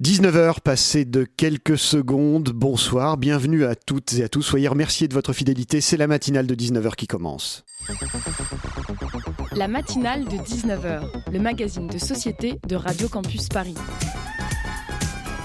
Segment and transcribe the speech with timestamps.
[0.00, 5.12] 19h passé de quelques secondes, bonsoir, bienvenue à toutes et à tous, soyez remerciés de
[5.12, 7.66] votre fidélité, c'est la matinale de 19h qui commence.
[9.52, 13.74] La matinale de 19h, le magazine de société de Radio Campus Paris.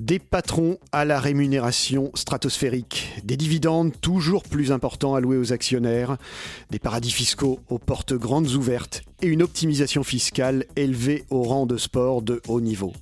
[0.00, 6.16] Des patrons à la rémunération stratosphérique, des dividendes toujours plus importants alloués aux actionnaires,
[6.70, 11.76] des paradis fiscaux aux portes grandes ouvertes et une optimisation fiscale élevée au rang de
[11.76, 12.92] sport de haut niveau.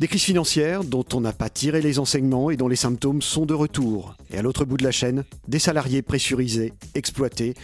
[0.00, 3.46] Des crises financières dont on n'a pas tiré les enseignements et dont les symptômes sont
[3.46, 4.16] de retour.
[4.32, 7.54] Et à l'autre bout de la chaîne, des salariés pressurisés, exploités,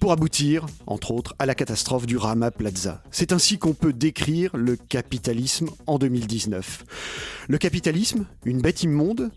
[0.00, 3.02] pour aboutir, entre autres, à la catastrophe du Rama Plaza.
[3.10, 6.84] C'est ainsi qu'on peut décrire le capitalisme en 2019.
[7.50, 9.30] Le capitalisme, une bête immonde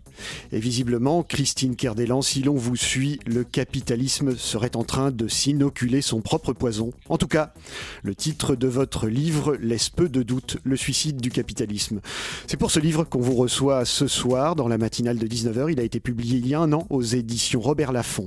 [0.52, 6.02] Et visiblement, Christine Kerdelan, si l'on vous suit, le capitalisme serait en train de s'inoculer
[6.02, 6.92] son propre poison.
[7.08, 7.54] En tout cas,
[8.02, 12.00] le titre de votre livre laisse peu de doute le suicide du capitalisme.
[12.46, 15.70] C'est pour ce livre qu'on vous reçoit ce soir dans la matinale de 19h.
[15.70, 18.26] Il a été publié il y a un an aux éditions Robert Laffont.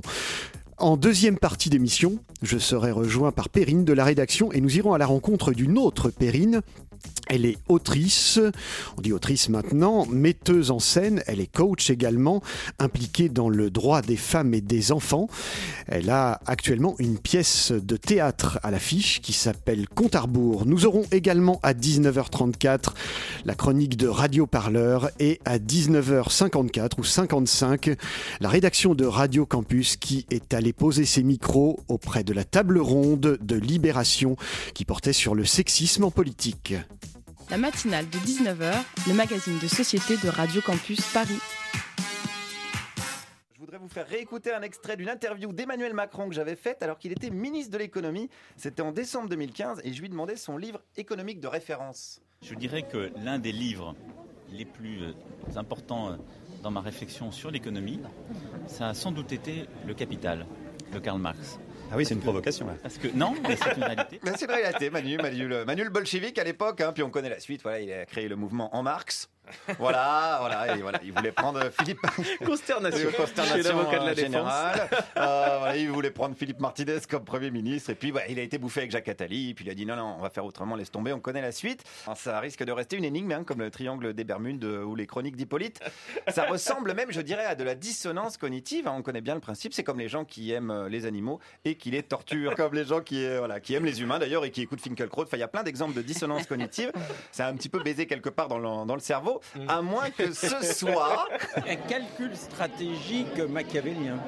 [0.78, 4.92] En deuxième partie d'émission, je serai rejoint par Perrine de la rédaction et nous irons
[4.92, 6.60] à la rencontre d'une autre Perrine.
[7.28, 8.38] Elle est autrice,
[8.96, 12.40] on dit autrice maintenant, metteuse en scène, elle est coach également,
[12.78, 15.28] impliquée dans le droit des femmes et des enfants.
[15.88, 20.66] Elle a actuellement une pièce de théâtre à l'affiche qui s'appelle Compte à rebours.
[20.66, 22.90] Nous aurons également à 19h34
[23.44, 27.90] la chronique de Radio Parleur et à 19h54 ou 55
[28.40, 32.78] la rédaction de Radio Campus qui est allée poser ses micros auprès de la table
[32.78, 34.36] ronde de Libération
[34.74, 36.74] qui portait sur le sexisme en politique.
[37.50, 38.74] La matinale de 19h,
[39.08, 41.38] le magazine de société de Radio Campus Paris.
[43.54, 46.98] Je voudrais vous faire réécouter un extrait d'une interview d'Emmanuel Macron que j'avais faite alors
[46.98, 48.28] qu'il était ministre de l'économie.
[48.56, 52.20] C'était en décembre 2015 et je lui demandais son livre économique de référence.
[52.42, 53.94] Je dirais que l'un des livres
[54.52, 55.12] les plus euh,
[55.56, 56.16] importants euh,
[56.62, 58.00] dans ma réflexion sur l'économie,
[58.66, 60.46] ça a sans doute été Le Capital
[60.92, 61.58] de Karl Marx.
[61.90, 62.66] Ah oui, c'est une provocation.
[62.66, 62.74] Là.
[62.82, 64.20] Parce que non, mais c'est une réalité.
[64.36, 67.28] C'est une réalité, Manu, Manu, le, Manu le bolchevique à l'époque, hein, puis on connaît
[67.28, 67.62] la suite.
[67.62, 69.28] Voilà, il a créé le mouvement En Marx.
[69.78, 72.00] Voilà, voilà, et voilà, il voulait prendre Philippe.
[72.44, 73.10] Consternation.
[73.16, 74.88] Consternation l'avocat de la générale.
[75.16, 77.90] Euh, voilà, il voulait prendre Philippe Martinez comme Premier ministre.
[77.90, 79.54] Et puis, il a été bouffé avec Jacques Attali.
[79.54, 81.52] Puis il a dit non, non, on va faire autrement, laisse tomber, on connaît la
[81.52, 81.84] suite.
[82.06, 84.94] Alors, ça risque de rester une énigme, hein, comme le triangle des Bermudes euh, ou
[84.94, 85.80] les chroniques d'Hippolyte.
[86.28, 88.88] Ça ressemble même, je dirais, à de la dissonance cognitive.
[88.88, 88.94] hein.
[88.96, 89.74] On connaît bien le principe.
[89.74, 92.54] C'est comme les gens qui aiment euh, les animaux et qui les torturent.
[92.56, 95.22] comme les gens qui, euh, voilà, qui aiment les humains d'ailleurs et qui écoutent Finkelkraut.
[95.24, 96.92] Enfin, il y a plein d'exemples de dissonance cognitive.
[97.32, 99.35] C'est un petit peu baisé quelque part dans le, dans le cerveau.
[99.68, 101.26] À moins que ce soit.
[101.56, 104.18] Un calcul stratégique machiavélien.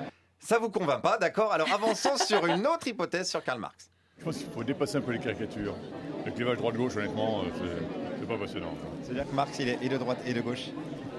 [0.40, 3.90] Ça vous convainc pas, d'accord Alors avançons sur une autre hypothèse sur Karl Marx.
[4.18, 5.76] Je pense qu'il faut dépasser un peu les caricatures.
[6.26, 8.74] Le clivage droite-gauche, honnêtement, euh, c'est- pas passionnant.
[9.02, 10.66] C'est-à-dire que Marx, il est, de droite et de gauche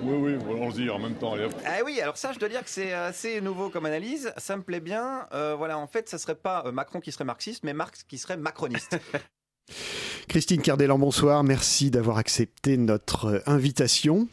[0.04, 1.34] Oui, oui, allons-y en même temps.
[1.34, 1.54] Allez, hop.
[1.66, 4.32] Ah oui, alors ça, je dois dire que c'est assez nouveau comme analyse.
[4.38, 5.26] Ça me plaît bien.
[5.34, 8.20] Euh, voilà, en fait, ça serait pas euh, Macron qui serait marxiste, mais Marx qui
[8.20, 8.96] serait macroniste.
[10.30, 11.44] Christine Cardelan, bonsoir.
[11.44, 14.28] Merci d'avoir accepté notre euh, invitation.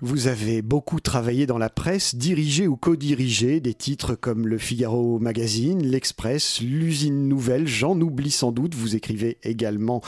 [0.00, 5.18] Vous avez beaucoup travaillé dans la presse, dirigé ou co-dirigé des titres comme Le Figaro
[5.18, 7.66] Magazine, L'Express, L'Usine Nouvelle.
[7.68, 8.74] J'en oublie sans doute.
[8.74, 10.00] Vous écrivez également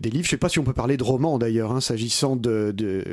[0.00, 0.24] des livres.
[0.24, 3.04] Je ne sais pas si on peut parler de romans d'ailleurs, hein, s'agissant de, de-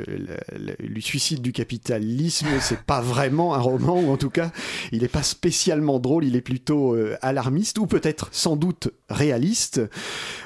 [0.80, 2.48] le suicide du capitalisme.
[2.62, 4.52] C'est pas vraiment un roman, ou en tout cas,
[4.94, 6.24] il n'est pas spécialement drôle.
[6.24, 9.82] Il est plutôt euh, alarmiste ou peut-être sans doute réaliste.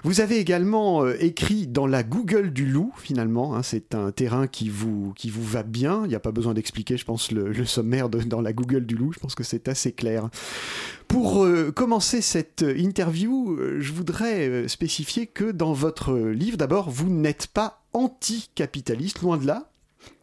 [0.03, 3.55] Vous avez également euh, écrit dans la Google du loup, finalement.
[3.55, 6.01] hein, c'est un terrain qui vous, qui vous va bien.
[6.05, 9.11] Il n'y a pas besoin d'expliquer, je pense, le, sommaire dans la Google du loup.
[9.13, 10.29] Je pense que c'est assez clair.
[11.07, 17.09] Pour euh, commencer cette interview, euh, je voudrais spécifier que dans votre livre, d'abord, vous
[17.09, 19.72] n'êtes pas anticapitaliste, loin de là.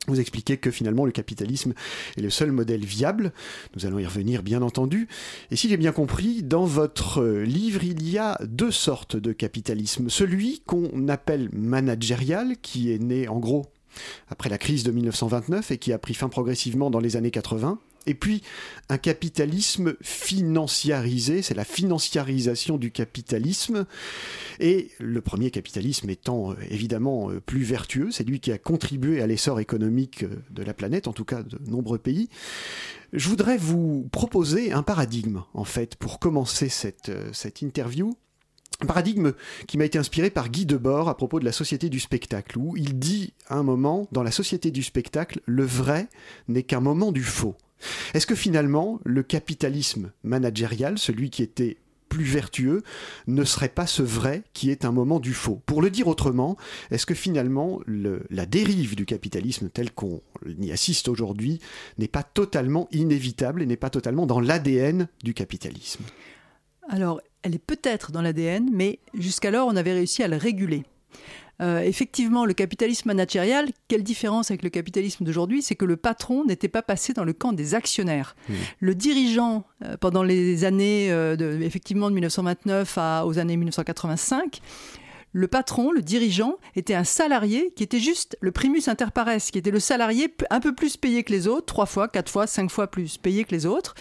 [0.06, 1.74] Vous expliquez que finalement le capitalisme
[2.16, 3.32] est le seul modèle viable.
[3.76, 5.08] Nous allons y revenir bien entendu.
[5.50, 9.32] Et si j'ai bien compris, dans votre euh, livre, il y a deux sortes de
[9.32, 10.08] capitalisme.
[10.08, 13.66] Celui qu'on appelle managérial, qui est né en gros
[14.28, 17.78] après la crise de 1929 et qui a pris fin progressivement dans les années 80.
[18.06, 18.42] Et puis
[18.88, 23.86] un capitalisme financiarisé, c'est la financiarisation du capitalisme.
[24.58, 29.22] Et le premier capitalisme étant euh, évidemment euh, plus vertueux, c'est lui qui a contribué
[29.22, 32.28] à l'essor économique euh, de la planète, en tout cas de nombreux pays.
[33.12, 38.14] Je voudrais vous proposer un paradigme, en fait, pour commencer cette, cette interview.
[38.82, 39.32] Un paradigme
[39.66, 42.76] qui m'a été inspiré par Guy Debord à propos de la société du spectacle, où
[42.76, 46.08] il dit à un moment, dans la société du spectacle, le vrai
[46.48, 47.56] n'est qu'un moment du faux.
[48.14, 51.78] Est-ce que finalement, le capitalisme managérial, celui qui était
[52.08, 52.82] plus vertueux,
[53.28, 55.62] ne serait pas ce vrai qui est un moment du faux?
[55.64, 56.56] Pour le dire autrement,
[56.90, 61.60] est-ce que finalement la dérive du capitalisme tel qu'on y assiste aujourd'hui
[61.98, 66.04] n'est pas totalement inévitable et n'est pas totalement dans l'ADN du capitalisme?
[66.88, 70.82] Alors, elle est peut-être dans l'ADN, mais jusqu'alors, on avait réussi à le réguler.
[71.60, 76.44] Euh, effectivement, le capitalisme managérial, quelle différence avec le capitalisme d'aujourd'hui C'est que le patron
[76.44, 78.34] n'était pas passé dans le camp des actionnaires.
[78.48, 78.54] Mmh.
[78.80, 84.60] Le dirigeant, euh, pendant les années, euh, de, effectivement, de 1929 à, aux années 1985,
[85.32, 89.58] le patron, le dirigeant, était un salarié qui était juste le primus inter pares, qui
[89.58, 92.70] était le salarié un peu plus payé que les autres, trois fois, quatre fois, cinq
[92.70, 93.94] fois plus payé que les autres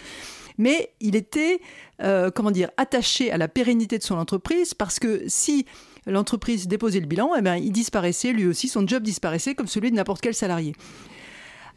[0.60, 1.62] mais il était,
[2.04, 5.66] euh, comment dire, attaché à la pérennité de son entreprise parce que si
[6.06, 9.92] l'entreprise déposait le bilan, eh bien, il disparaissait lui aussi, son job disparaissait comme celui
[9.92, 10.76] de n'importe quel salarié.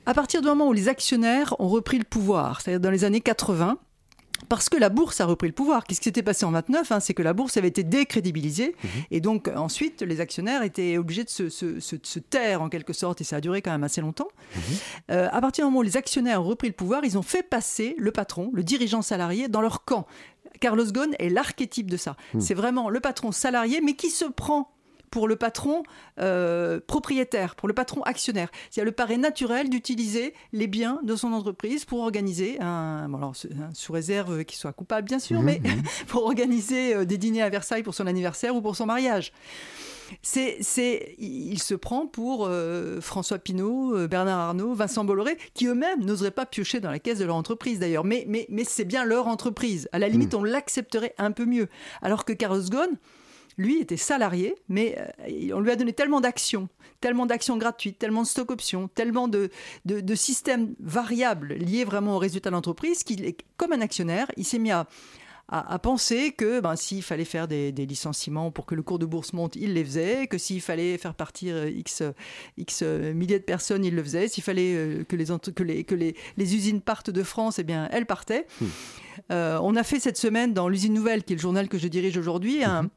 [0.06, 3.20] À partir du moment où les actionnaires ont repris le pouvoir, c'est-à-dire dans les années
[3.20, 3.78] 80,
[4.48, 5.84] parce que la bourse a repris le pouvoir.
[5.84, 8.90] Qu'est-ce qui s'était passé en 29 hein, C'est que la bourse avait été décrédibilisée mhm.
[9.10, 13.36] et donc ensuite les actionnaires étaient obligés de se, taire en quelque sorte et ça
[13.36, 14.28] a duré quand même assez longtemps.
[14.54, 14.62] Mhm.
[15.10, 17.42] Euh, à partir du moment où les actionnaires ont repris le pouvoir, ils ont fait
[17.42, 20.06] passer le patron, le dirigeant salarié dans leur camp.
[20.60, 22.16] Carlos Ghosn est l'archétype de ça.
[22.34, 22.40] Mhm.
[22.40, 24.72] C'est vraiment le patron salarié mais qui se prend
[25.12, 25.84] pour le patron
[26.18, 28.50] euh, propriétaire, pour le patron actionnaire.
[28.70, 33.08] C'est-à-dire le paraît naturel d'utiliser les biens de son entreprise pour organiser un,
[33.74, 35.82] sous réserve qu'il soit coupable bien sûr, mmh, mais mmh.
[36.08, 39.32] pour organiser euh, des dîners à Versailles pour son anniversaire ou pour son mariage.
[40.20, 46.04] C'est, c'est, il se prend pour euh, François Pinault, Bernard Arnault, Vincent Bolloré, qui eux-mêmes
[46.04, 48.04] n'oseraient pas piocher dans la caisse de leur entreprise d'ailleurs.
[48.04, 49.88] Mais, mais, mais c'est bien leur entreprise.
[49.92, 50.38] À la limite, mmh.
[50.38, 51.68] on l'accepterait un peu mieux.
[52.02, 52.96] Alors que Carlos Ghosn,
[53.58, 56.68] lui était salarié, mais euh, on lui a donné tellement d'actions,
[57.00, 59.50] tellement d'actions gratuites, tellement de stock options, tellement de,
[59.84, 64.30] de, systèmes variables liés vraiment au résultat de l'entreprise qu'il est comme un actionnaire.
[64.36, 64.86] Il s'est mis à,
[65.48, 69.32] à, penser que ben, s'il fallait faire des, licenciements pour que le cours de bourse
[69.32, 72.02] monte, il les faisait, que s'il fallait faire partir euh, X,
[72.56, 75.94] X milliers de personnes, il le faisait, s'il fallait euh, que, les, que, les, que
[75.94, 78.46] les, les, usines partent de France, eh bien, elles partaient.
[78.60, 78.66] Hmm.
[79.30, 82.16] on a fait cette semaine dans l'usine nouvelle, qui est le journal que je dirige
[82.16, 82.88] aujourd'hui, un,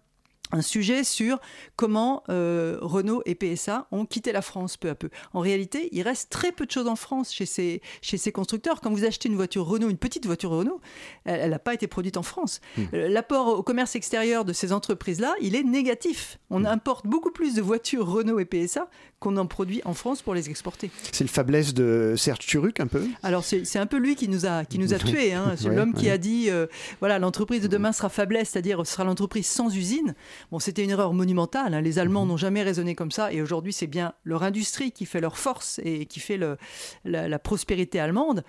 [0.52, 1.40] un sujet sur
[1.76, 5.10] comment euh, Renault et PSA ont quitté la France peu à peu.
[5.34, 8.82] En réalité, il reste très peu de choses en France chez ces, chez ces constructeurs.
[8.82, 10.80] Quand vous achetez une voiture Renault, une petite voiture Renault,
[11.26, 12.62] elle n'a pas été produite en France.
[12.78, 12.84] Hmm.
[12.94, 16.40] Euh, l'apport au commerce extérieur de ces entreprises-là, il est négatif.
[16.50, 16.68] On hmm.
[16.68, 18.90] importe beaucoup plus de voitures Renault et PSA
[19.26, 20.92] qu'on en produit en France pour les exporter.
[21.12, 24.46] C'est le faiblesse de Serge Turuc un peu Alors c'est un peu lui qui nous
[24.46, 25.34] a, qui nous a tués.
[25.34, 25.56] Hein.
[25.58, 26.68] C'est l'homme qui a dit, euh,
[27.00, 30.14] voilà, l'entreprise de demain sera faiblesse, c'est-à-dire sera l'entreprise sans usine.
[30.52, 31.74] Bon, c'était une erreur monumentale.
[31.74, 31.82] Hein.
[31.82, 32.32] Les Allemands mhm.
[32.32, 33.34] n'ont jamais raisonné comme ça.
[33.34, 36.58] Et aujourd'hui, c'est bien leur industrie qui fait leur force et qui fait le,
[37.04, 38.44] la, prospérité allemande.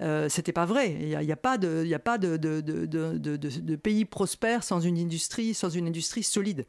[0.00, 0.96] Euh, c'était pas vrai.
[1.00, 4.80] Il n'y a, a, pas, de, y a pas de, de, de, pays prospère sans
[4.80, 6.64] une industrie, sans une industrie solide.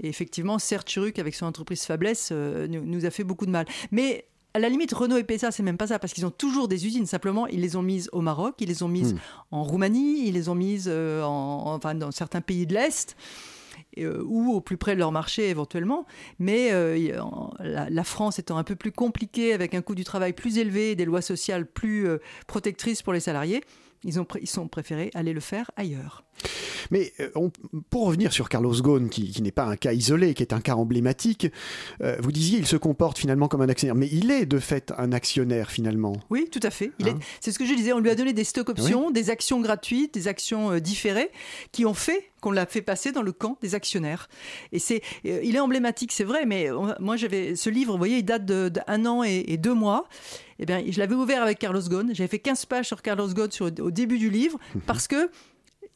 [0.00, 3.66] Et effectivement, Serge Turuk, avec son entreprise faiblesse, euh, nous, a fait beaucoup de mal.
[3.90, 6.68] Mais à la limite, Renault et PSA, c'est même pas ça, parce qu'ils ont toujours
[6.68, 7.06] des usines.
[7.06, 9.18] Simplement, ils les ont mises au Maroc, ils les ont mises hmm.
[9.50, 13.16] en Roumanie, ils les ont mises euh, en, enfin, dans certains pays de l'Est.
[13.98, 16.06] Euh, ou au plus près de leur marché éventuellement.
[16.38, 17.20] Mais euh,
[17.60, 21.04] la, France étant un peu plus compliquée, avec un coût du travail plus élevé des
[21.04, 22.08] lois sociales plus
[22.46, 23.62] protectrices pour les salariés,
[24.04, 26.24] ils ont, ils sont préférés aller le faire ailleurs.
[26.90, 27.30] Mais euh,
[27.90, 30.74] pour revenir sur Carlos Ghosn, qui, n'est pas un cas isolé, qui est un cas
[30.74, 31.46] emblématique,
[32.02, 34.92] euh, vous disiez il se comporte finalement comme un actionnaire, mais il est de fait
[34.98, 36.16] un actionnaire finalement.
[36.30, 36.92] Oui, tout à fait.
[37.04, 37.92] Hein c'est ce que je disais.
[37.92, 41.30] On lui a donné des stock options, des actions gratuites, des actions euh, différées,
[41.72, 44.28] qui ont fait qu'on l'a fait passer dans le camp des actionnaires.
[44.70, 46.68] Et c'est, il est emblématique, c'est vrai, mais
[47.00, 50.06] moi j'avais ce livre, vous voyez, il date d'un an et, deux mois.
[50.64, 52.14] Eh bien, je l'avais ouvert avec Carlos Ghosn.
[52.14, 53.50] J'avais fait 15 pages sur Carlos Ghosn
[53.82, 54.80] au début du livre mhm.
[54.86, 55.28] parce que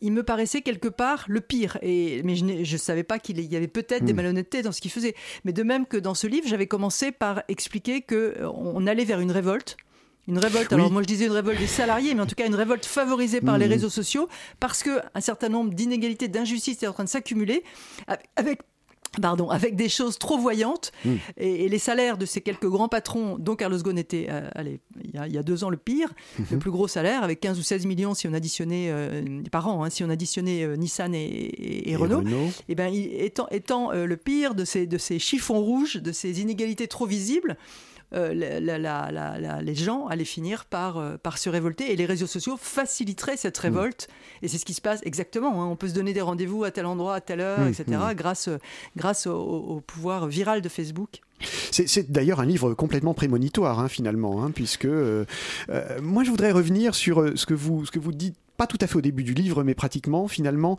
[0.03, 1.79] il me paraissait quelque part le pire.
[1.81, 4.17] Et, mais je ne savais pas qu'il y avait peut-être des hmm.
[4.17, 5.15] malhonnêtetés dans ce qu'il faisait.
[5.47, 9.21] Mais de même que dans ce livre, j'avais commencé par expliquer qu'on euh, allait vers
[9.21, 9.79] une révolte.
[10.29, 12.55] Une révolte, alors moi je disais une révolte des salariés, mais en tout cas une
[12.55, 13.71] révolte favorisée par les hmm.
[13.71, 14.29] réseaux sociaux,
[14.61, 17.65] parce qu'un certain nombre d'inégalités, d'injustices est en train de s'accumuler,
[18.37, 18.61] avec
[19.21, 20.93] Pardon, avec des choses trop voyantes.
[21.05, 21.17] Hmm.
[21.37, 25.11] Et, les salaires de ces quelques grands patrons, dont Carlos Ghosn était, euh, allez, il
[25.33, 26.59] y, a, deux ans le pire, le mhm.
[26.59, 29.91] plus gros salaire, avec 15 ou 16 millions si on additionnait, euh, par an, hein,
[29.91, 34.65] si on additionnait euh, Nissan et, Renault, et eh ben, étant, étant le pire de
[34.65, 37.57] ces, de ces chiffons rouges, de ces inégalités trop visibles,
[38.13, 42.07] la- la- la- la- les gens allaient finir par, euh, par se révolter et les
[42.07, 44.09] réseaux sociaux faciliteraient cette révolte.
[44.43, 45.63] Et c'est ce qui se passe exactement.
[45.63, 45.67] hein.
[45.67, 48.15] On peut se donner des rendez-vous à tel endroit, à telle heure, Mm, etc., mm.
[48.15, 48.49] grâce,
[48.97, 51.21] grâce au, au pouvoir viral de Facebook.
[51.71, 55.25] C'est- d'ailleurs un livre complètement prémonitoire, hein, finalement, hein, puisque euh,
[55.71, 58.37] euh, moi je voudrais revenir sur euh, ce que vous, ce que vous dites.
[58.59, 60.77] Pas tout à fait au début du livre, mais pratiquement, finalement,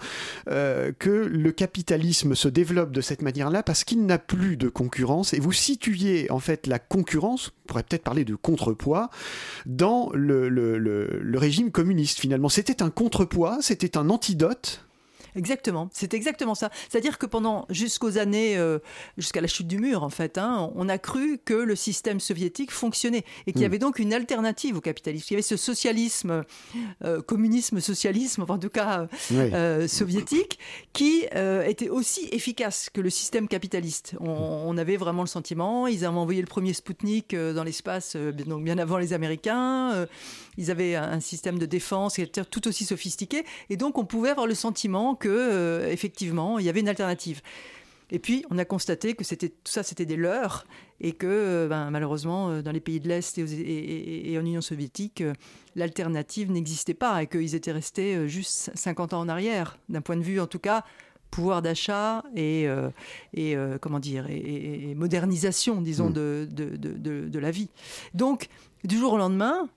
[0.50, 5.33] euh, que le capitalisme se développe de cette manière-là parce qu'il n'a plus de concurrence.
[5.33, 9.09] Et vous situiez en fait la concurrence, on pourrait peut-être parler de contrepoids,
[9.65, 12.19] dans le- le régime communiste.
[12.19, 14.86] Finalement, c'était un contrepoids, c'était un antidote.
[15.39, 16.69] Exactement, c'est exactement ça.
[16.89, 18.79] C'est-à-dire que pendant jusqu'aux années, euh,
[19.17, 22.72] jusqu'à la chute du mur, en fait, hein, on a cru que le système soviétique
[22.72, 23.72] fonctionnait et qu'il y Mm.
[23.72, 25.27] avait donc une alternative au capitalisme.
[25.29, 26.43] Il y avait ce socialisme,
[27.05, 29.89] euh, communisme, socialisme, enfin, en tout cas euh, Oui.
[29.89, 30.60] soviétique,
[30.93, 31.24] qui
[31.72, 34.15] était aussi efficace que le système capitaliste.
[34.19, 34.27] On,
[34.69, 35.88] on avait vraiment le sentiment.
[35.88, 40.05] Ils avaient envoyé le premier Spoutnik dans l'espace, donc bien avant les Américains.
[40.58, 44.05] ils avaient un un système de défense qui était tout aussi sophistiqué, et donc on
[44.05, 47.41] pouvait avoir le sentiment que euh, effectivement il y avait une alternative.
[48.12, 50.65] Et puis on a constaté que c'était tout ça c'était des leurs
[51.00, 54.31] et que euh, ben, malheureusement euh, dans les pays de l'Est et, aux- et- et-
[54.31, 55.24] et en Union soviétique
[55.75, 60.24] l'alternative n'existait pas et qu'ils étaient restés juste 50 ans en arrière d'un point de
[60.24, 60.83] vue en tout cas
[61.29, 62.89] pouvoir d'achat et, euh,
[63.36, 66.13] et euh, comment dire et, modernisation disons Mm.
[66.13, 67.69] de, de- de- de la vie.
[68.15, 68.48] Donc
[68.83, 69.69] du jour au lendemain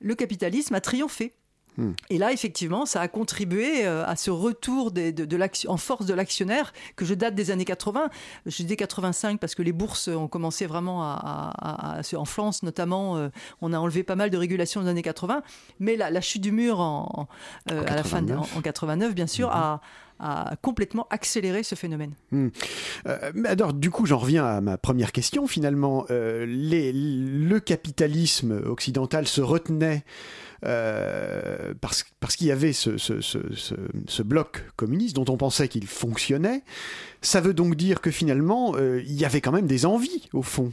[0.00, 1.32] le capitalisme a triomphé.
[1.76, 1.92] Hmm.
[2.10, 5.76] Et là, effectivement, ça a contribué euh, à ce retour des- de, de l'action- en
[5.76, 8.10] force de l'actionnaire que je date des années 80.
[8.46, 12.24] Je dis 85 parce que les bourses ont commencé vraiment à, à- à- à- en
[12.24, 13.28] France notamment, euh,
[13.60, 15.42] on a enlevé pas mal de régulations dans les années 80.
[15.80, 18.56] Mais la, la chute du mur en, en, euh, à la fin de- en, 89.
[18.56, 19.80] en 89, bien sûr, a,
[20.20, 22.12] a complètement accéléré ce phénomène.
[22.30, 22.48] Hmm.
[23.08, 25.46] Euh, alors, du coup, j'en reviens à ma première question.
[25.48, 30.04] Finalement, Euh, les- le capitalisme occidental se retenait
[30.64, 33.74] euh, parce, parce qu'il y avait ce, ce- ce- ce-
[34.08, 36.62] ce bloc communiste dont on pensait qu'il fonctionnait.
[37.22, 40.42] Ça veut donc dire que finalement, euh, il y avait quand même des envies, au
[40.42, 40.72] fond.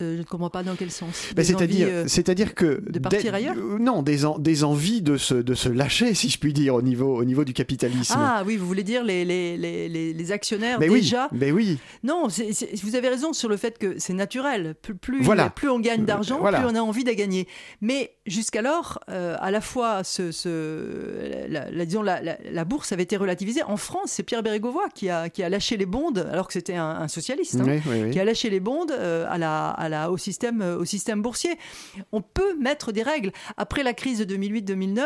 [0.00, 1.30] Euh, je ne comprends pas dans quel sens.
[1.34, 5.16] Ben, Des c'est-à-dire, euh, que de partir ailleurs euh, Non, des, en- des envies de
[5.16, 8.14] se, de se lâcher, si je puis dire, au niveau, au niveau du capitalisme.
[8.16, 11.50] Ah oui, vous voulez dire les, les, les, les- les actionnaires mais oui, déjà mais
[11.50, 11.78] oui.
[12.04, 14.76] Non, vous avez raison sur le fait que c'est naturel.
[14.80, 15.50] Plus, plus, Voilà.
[15.50, 16.60] plus on gagne d'argent, voilà.
[16.60, 17.48] plus on a envie de gagner.
[17.80, 22.92] Mais jusqu'alors, euh, à la fois, ce, ce- la, la- disons, la, la- la bourse
[22.92, 23.62] avait été relativisée.
[23.62, 26.74] En France, c'est Pierre Bérégovoy qui a, qui a lâché les bondes, alors que c'était
[26.76, 28.10] un, un socialiste, hein, Oui, oui, oui.
[28.10, 31.22] qui a lâché les bondes euh, à la, à la, au, système, euh, au système
[31.22, 31.56] boursier.
[32.12, 33.32] On peut mettre des règles.
[33.56, 35.02] Après la crise de 2008-2009,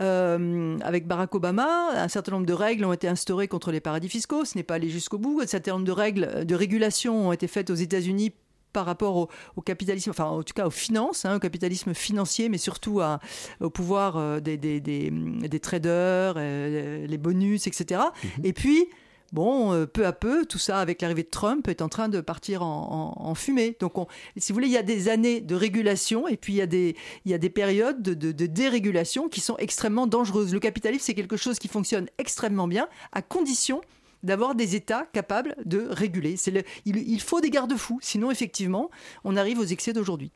[0.00, 4.08] euh, avec Barack Obama, un certain nombre de règles ont été instaurées contre les paradis
[4.08, 4.44] fiscaux.
[4.44, 5.40] Ce n'est pas allé jusqu'au bout.
[5.42, 8.32] Un certain nombre de règles de régulation ont été faites aux États-Unis
[8.72, 12.48] par rapport au, au capitalisme, enfin en tout cas aux finances, hein, au capitalisme financier,
[12.48, 13.20] mais surtout à-
[13.60, 18.00] au pouvoir euh, des, des- des- des traders, euh, les bonus, etc.
[18.44, 18.86] Et puis,
[19.32, 22.20] bon, euh, peu à peu, tout ça avec l'arrivée de Trump est en train de
[22.20, 23.76] partir en, en- en fumée.
[23.80, 26.56] Donc, on- si vous voulez, il y a des années de régulation et puis il
[26.56, 30.06] y a des, il y a des périodes de, de- de dérégulation qui sont extrêmement
[30.06, 30.52] dangereuses.
[30.52, 33.80] Le capitalisme, c'est quelque chose qui fonctionne extrêmement bien à condition
[34.22, 36.36] d'avoir des États capables de réguler.
[36.36, 38.90] C'est le- il, il faut des garde-fous, sinon effectivement,
[39.24, 40.30] on arrive aux excès d'aujourd'hui.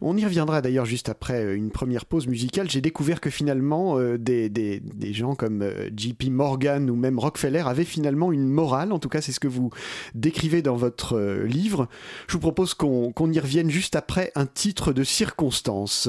[0.00, 2.70] On y reviendra d'ailleurs juste après euh, une première pause musicale.
[2.70, 7.18] J'ai découvert que finalement, euh, des, des- des gens comme euh, JP Morgan ou même
[7.18, 8.92] Rockefeller avaient finalement une morale.
[8.92, 9.70] En tout cas, c'est ce que vous
[10.14, 11.88] décrivez dans votre euh, livre.
[12.28, 16.08] Je vous propose qu'on qu'on y revienne juste après un titre de circonstance.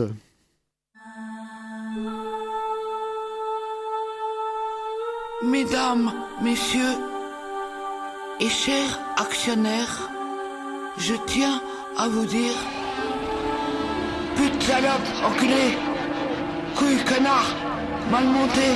[5.43, 6.11] Mesdames,
[6.43, 6.95] messieurs
[8.41, 10.09] et chers actionnaires,
[10.97, 11.61] je tiens
[11.97, 12.55] à vous dire
[14.35, 15.77] Pute salope, enculé
[16.75, 17.55] Couille connard
[18.11, 18.67] Mal monté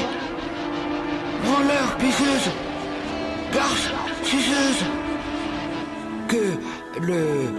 [1.43, 2.49] Branleur, pisseuse
[3.53, 3.89] Garce,
[4.23, 4.83] suceuse.
[6.27, 7.49] Que le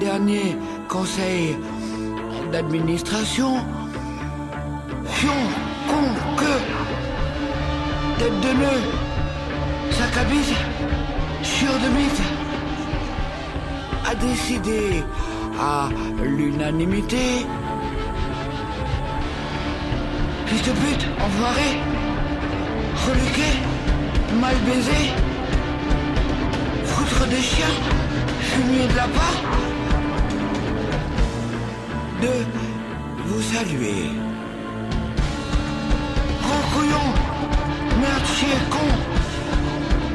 [0.00, 0.56] dernier
[0.88, 1.56] conseil
[2.50, 3.54] d'administration
[5.04, 5.42] Fion,
[5.88, 6.54] con, que
[8.18, 8.82] Tête de nœud
[9.92, 10.54] Sac à bise
[11.42, 12.22] Mythe
[14.06, 15.02] a décidé
[15.60, 15.88] à
[16.22, 17.44] l'unanimité
[20.46, 21.80] Fils de pute, enfoiré
[23.06, 23.50] Reluqué
[24.40, 25.10] Mal baisé
[26.84, 27.76] Foutre des chiens
[28.40, 29.42] Fumier de la part
[32.22, 32.46] De
[33.26, 34.10] vous saluer.
[36.40, 37.08] Grand couillon
[38.00, 38.88] Merde, chien, con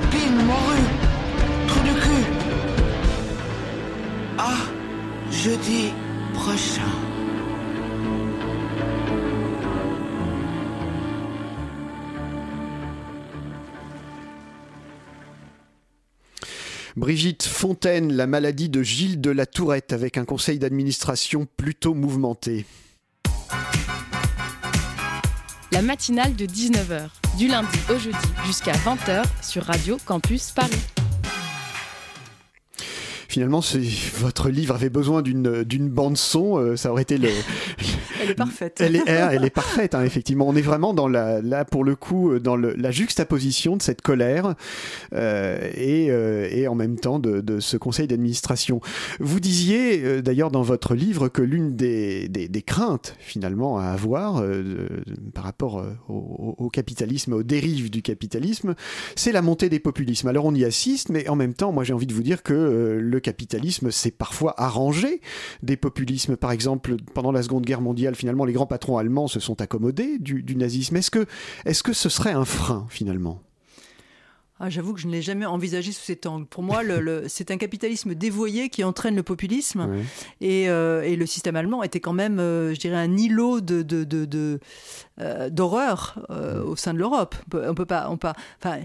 [0.09, 0.96] Pine, morue
[5.47, 5.93] jeudi
[6.33, 6.81] prochain.
[16.97, 22.65] Brigitte Fontaine, la maladie de Gilles de la Tourette, avec un conseil d'administration plutôt mouvementé.
[25.71, 30.96] La matinale de 19h, du lundi au jeudi jusqu'à 20h sur Radio Campus Paris.
[33.37, 37.29] Finalement, si votre livre avait besoin d'une bande son, euh, ça aurait été le.
[38.21, 38.81] Elle est parfaite.
[38.81, 40.47] Elle est, elle est parfaite, hein, effectivement.
[40.47, 44.01] On est vraiment dans la, là, pour le coup, dans le, la juxtaposition de cette
[44.01, 44.55] colère
[45.13, 48.81] euh, et, euh, et en même temps de, de ce conseil d'administration.
[49.19, 53.85] Vous disiez euh, d'ailleurs dans votre livre que l'une des, des, des, craintes finalement à
[53.85, 54.87] avoir euh,
[55.33, 58.75] par rapport euh, au, au, capitalisme, aux dérives du capitalisme,
[59.15, 60.27] c'est la montée des populismes.
[60.27, 62.53] Alors on y assiste, mais en même temps, moi j'ai envie de vous dire que
[62.53, 65.21] euh, le capitalisme s'est parfois arrangé
[65.63, 66.35] des populismes.
[66.35, 70.19] Par exemple, pendant la Seconde Guerre mondiale, finalement, les grands patrons allemands se sont accommodés
[70.19, 70.95] du, du nazisme.
[70.95, 71.25] Est-ce que,
[71.65, 73.41] est que ce serait un frein, finalement?
[74.59, 76.45] Ah, J'avoue que je ne l'ai jamais envisagé sous cet angle.
[76.47, 79.87] Pour moi, le, le, c'est un capitalisme dévoyé qui entraîne le populisme.
[79.89, 79.99] Oui.
[80.41, 83.83] Et, euh, et, le système allemand était quand même, euh, je dirais, un îlot de,
[83.83, 84.59] de, de, de
[85.19, 86.19] euh, d'horreur
[86.65, 87.35] au sein de l'Europe.
[87.53, 88.33] On peut pas, on pas.
[88.59, 88.79] Enfin,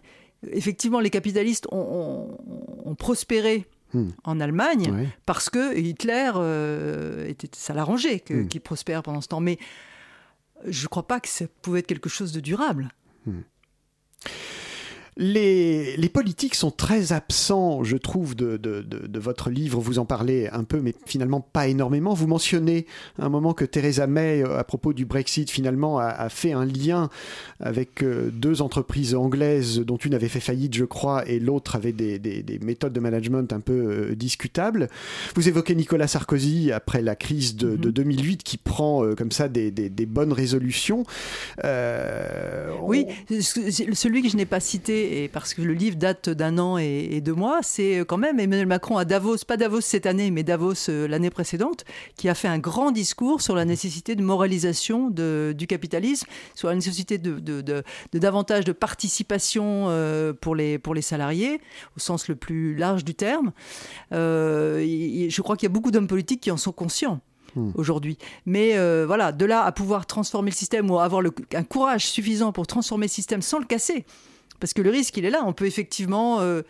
[0.50, 4.08] effectivement, les capitalistes ont, ont, ont prospéré Hmm.
[4.24, 5.08] en Allemagne oui.
[5.26, 8.48] parce que Hitler euh, était, ça l'arrangeait hmm.
[8.48, 9.58] qu'il prospère pendant ce temps mais
[10.66, 12.88] je ne crois pas que ça pouvait être quelque chose de durable
[13.26, 13.40] hmm.
[15.18, 19.78] Les, les, politiques sont très absents, je trouve, de, de, de, de, votre livre.
[19.78, 22.14] Vous en parlez un peu, mais finalement pas énormément.
[22.14, 22.86] Vous mentionnez
[23.18, 26.64] à un moment que Theresa May, à propos du Brexit, finalement a, a fait un
[26.64, 27.10] lien
[27.60, 31.92] avec euh, deux entreprises anglaises, dont une avait fait faillite, je crois, et l'autre avait
[31.92, 34.88] des, des, des, méthodes de management un peu euh, discutables.
[35.34, 37.92] Vous évoquez Nicolas Sarkozy après la crise de, mm -hmm.
[37.92, 39.70] 2008, qui prend euh, comme ça des,
[40.06, 41.04] bonnes résolutions.
[42.82, 43.40] oui, on...
[43.94, 47.08] celui que je n'ai pas cité et parce que le livre date d'un an et,
[47.10, 50.42] et, deux mois, c'est quand même Emmanuel Macron à Davos, pas Davos cette année, mais
[50.42, 51.84] Davos euh, l'année précédente,
[52.16, 56.68] qui a fait un grand discours sur la nécessité de moralisation de, du capitalisme, sur
[56.68, 61.60] la nécessité de, de, de, de davantage de participation euh, pour, les, pour les salariés,
[61.96, 63.52] au sens le plus large du terme.
[64.12, 64.80] Euh,
[65.28, 67.20] je crois qu'il y a beaucoup d'hommes politiques qui en sont conscients.
[67.54, 67.72] Mmh.
[67.74, 68.16] aujourd'hui.
[68.46, 72.06] Mais euh, voilà, de là à pouvoir transformer le système ou avoir le, un courage
[72.06, 74.06] suffisant pour transformer le système sans le casser,
[74.62, 75.42] parce que le risque, il est là.
[75.44, 76.62] On peut effectivement euh,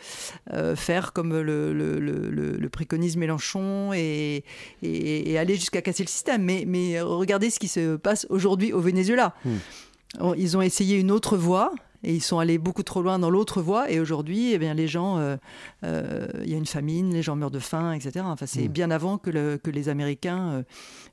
[0.55, 4.45] euh, faire comme le, le, le, le, préconise Mélenchon et,
[4.83, 6.43] et, et aller jusqu'à casser le système.
[6.43, 9.35] Mais, mais, regardez ce qui se passe aujourd'hui au Venezuela.
[9.45, 10.33] Hmm.
[10.39, 11.75] Ils ont essayé une autre voie.
[12.05, 13.91] Et ils sont allés beaucoup trop loin dans l'autre voie.
[13.91, 15.39] Et aujourd'hui, eh bien, les gens, il
[15.85, 18.25] euh, y a une famine, les gens meurent de faim, etc.
[18.25, 18.73] Enfin, c'est hmm.
[18.73, 20.65] bien avant que, que les Américains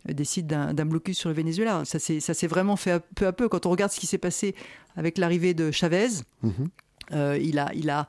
[0.07, 1.83] décident d'un blocus sur le Venezuela.
[1.85, 3.49] Ça s'est vraiment fait à, peu à peu.
[3.49, 4.55] Quand on regarde ce qui s'est passé
[4.95, 6.09] avec l'arrivée de Chavez,
[6.41, 6.49] mmh.
[7.13, 8.07] euh, il a, il a,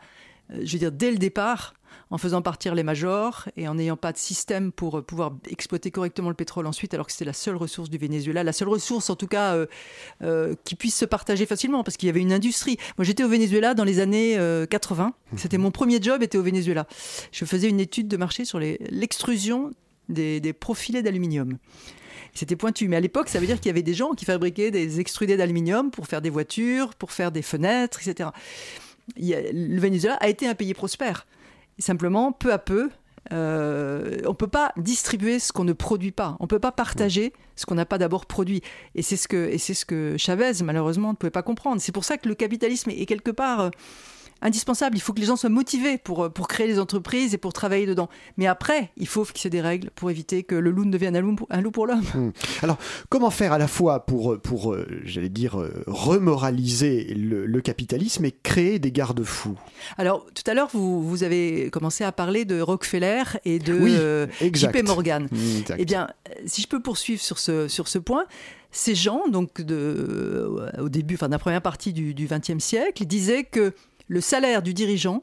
[0.51, 1.75] je veux dire, dès le départ,
[2.11, 6.29] en faisant partir les majors et en n'ayant pas de système pour pouvoir exploiter correctement
[6.29, 9.17] le pétrole ensuite, alors que c'était la seule ressource du Venezuela, la seule ressource en
[9.17, 9.67] tout cas euh,
[10.23, 12.79] euh, qui puisse se partager facilement, parce qu'il y avait une industrie.
[12.99, 16.43] Moi j'étais au Venezuela dans les années euh, 80, c'était mon premier job, était au
[16.43, 16.87] Venezuela.
[17.33, 19.71] Je faisais une étude de marché sur l'extrusion
[20.09, 21.59] des, des profilés d'aluminium.
[22.35, 24.71] C'était pointu, mais à l'époque, ça veut dire qu'il y avait des gens qui fabriquaient
[24.71, 28.31] des extrudés d'aluminium pour faire des voitures, pour faire des fenêtres, etc.
[29.17, 31.27] Le Venezuela a été un pays prospère.
[31.81, 32.91] Simplement, peu à peu,
[33.33, 36.37] euh, on ne peut pas distribuer ce qu'on ne produit pas.
[36.41, 38.63] On ne peut pas partager ce qu'on n'a pas d'abord produit.
[38.95, 41.81] Et c'est ce que, et c'est ce que Chavez, malheureusement, ne pouvait pas comprendre.
[41.81, 43.71] C'est pour ça que le capitalisme est quelque part...
[44.43, 44.97] Euh, indispensable.
[44.97, 47.87] Il faut que les gens soient motivés pour, pour créer des entreprises et pour travailler
[47.87, 48.09] dedans.
[48.37, 51.21] Mais après, il faut fixer des règles pour éviter que le loup ne devienne un
[51.21, 52.05] loup pour, un loup pour l'homme.
[52.15, 52.31] Mmh.
[52.63, 58.33] Alors, comment faire à la fois pour, pour j'allais dire, remoraliser le, le, capitalisme et
[58.33, 59.59] créer des garde-fous?
[59.99, 63.95] Alors, tout à l'heure, vous, vous avez commencé à parler de Rockefeller et de oui,
[63.97, 65.29] euh, JP Morgan.
[65.33, 65.77] Exact.
[65.79, 66.09] Eh bien,
[66.47, 68.27] si je peux poursuivre sur ce, sur ce point,
[68.73, 70.49] ces gens, donc de,
[70.79, 73.75] au début, enfin, de la première partie du XXe siècle, disaient que
[74.11, 75.23] le salaire du dirigeant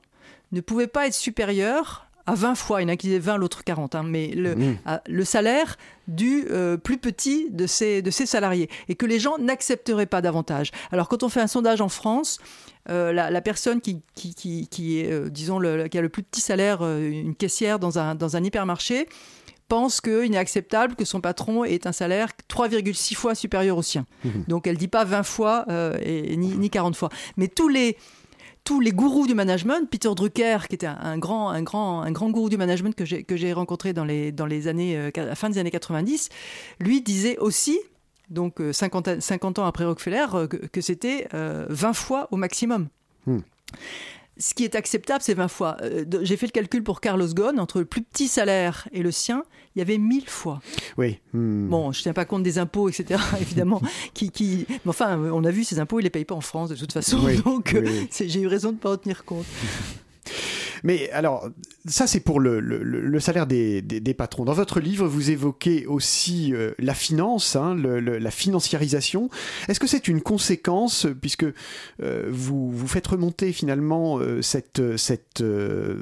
[0.54, 3.38] ne pouvait pas être supérieur à 20 fois, il y en a qui disaient 20,
[3.38, 4.78] l'autre 40, hein, mais le, mmh.
[4.86, 5.78] à, le, salaire
[6.10, 10.72] du euh, plus petit de ses, de salariés, et que les gens n'accepteraient pas davantage.
[10.92, 12.40] Alors quand on fait un sondage en France,
[12.90, 16.10] euh, la, la, personne qui, qui, qui, qui est, euh, disons, le, qui a le
[16.10, 19.08] plus petit salaire, une caissière dans un, dans un hypermarché,
[19.70, 24.06] pense qu'il n'est acceptable que son patron ait un salaire 3,6 fois supérieur au sien.
[24.24, 24.30] Mmh.
[24.48, 27.10] Donc elle ne dit pas 20 fois euh, et, ni, ni 40 fois.
[27.38, 27.98] Mais tous les
[28.68, 32.30] tous les gourous du management, Peter Drucker, qui était un, grand, un, grand, un grand
[32.30, 35.58] gourou du management que j'ai rencontré dans les, dans les années, à la fin des
[35.58, 36.28] années 90,
[36.82, 37.80] lui disait aussi,
[38.30, 42.90] donc 50, 50 ans après Rockefeller, que, que c'était 20 fois au maximum.
[43.26, 43.40] Hmm
[44.40, 45.78] ce qui est acceptable, c'est 20 fois.
[45.82, 49.12] Euh, j'ai fait le calcul pour Carlos Ghosn, entre le plus petit salaire et le
[49.12, 49.44] sien,
[49.78, 50.60] il y avait 1000 fois.
[50.98, 51.20] Oui.
[51.34, 51.68] Hmm.
[51.68, 53.80] Bon, je ne tiens pas compte des impôts, etc., évidemment.
[54.16, 54.66] qui, qui...
[54.70, 56.76] Mais enfin, on a vu, ces impôts, ils ne les payent pas en France, de
[56.76, 57.20] toute façon.
[57.46, 59.46] donc, euh, j'ai eu raison de ne pas en tenir compte.
[60.84, 61.50] Mais alors,
[61.88, 64.46] ça c'est pour le, salaire des, patrons.
[64.46, 69.30] Dans votre livre, vous évoquez aussi euh, la finance, hein, la financiarisation.
[69.68, 71.46] Est-ce que c'est une conséquence, puisque
[72.02, 75.44] euh, vous, vous faites remonter finalement euh, cette, cette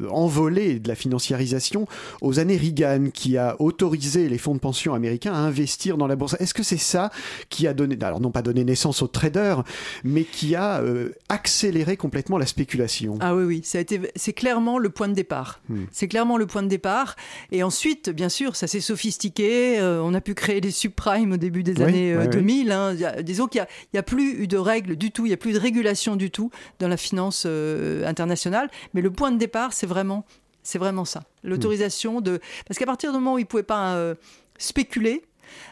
[0.10, 1.88] envolée de la financiarisation
[2.22, 6.16] aux années Reagan, qui a autorisé les fonds de pension américains à investir dans la
[6.16, 6.36] bourse?
[6.40, 7.12] Est-ce que c'est ça
[7.50, 9.64] qui a donné, alors non pas donné naissance aux traders,
[10.04, 10.82] mais qui a
[11.30, 13.18] accéléré complètement la spéculation?
[13.20, 15.62] Ah oui, oui, c'est clairement le point de départ.
[15.70, 15.86] Hmm.
[15.92, 17.16] C'est clairement le point de départ.
[17.52, 19.80] Et ensuite, bien sûr, ça s'est sophistiqué.
[19.80, 22.72] Euh, on a pu créer des subprimes au début des années 2000.
[22.72, 23.22] Euh, hein.
[23.22, 25.60] disons qu'il n'y a, plus eu de règles du tout, il n'y a plus de
[25.60, 28.70] régulation du tout dans la finance euh, internationale.
[28.94, 30.26] Mais le point de départ, c'est vraiment,
[30.64, 31.24] c'est vraiment ça.
[31.44, 32.40] L'autorisation de...
[32.68, 34.14] Parce qu'à partir du moment où ils ne pouvaient pas
[34.58, 35.24] spéculer,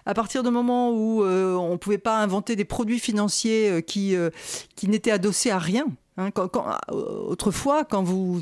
[0.06, 4.16] à partir du moment où on ne pouvait pas inventer des produits financiers qui,
[4.76, 5.86] qui n'étaient adossés à rien.
[6.18, 6.30] Hein,
[6.92, 8.42] autrefois, quand vous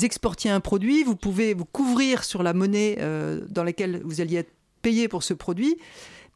[0.00, 4.38] exportiez un produit, vous pouvez vous couvrir sur la monnaie euh, dans laquelle vous alliez
[4.38, 4.52] être
[4.82, 5.76] payé pour ce produit.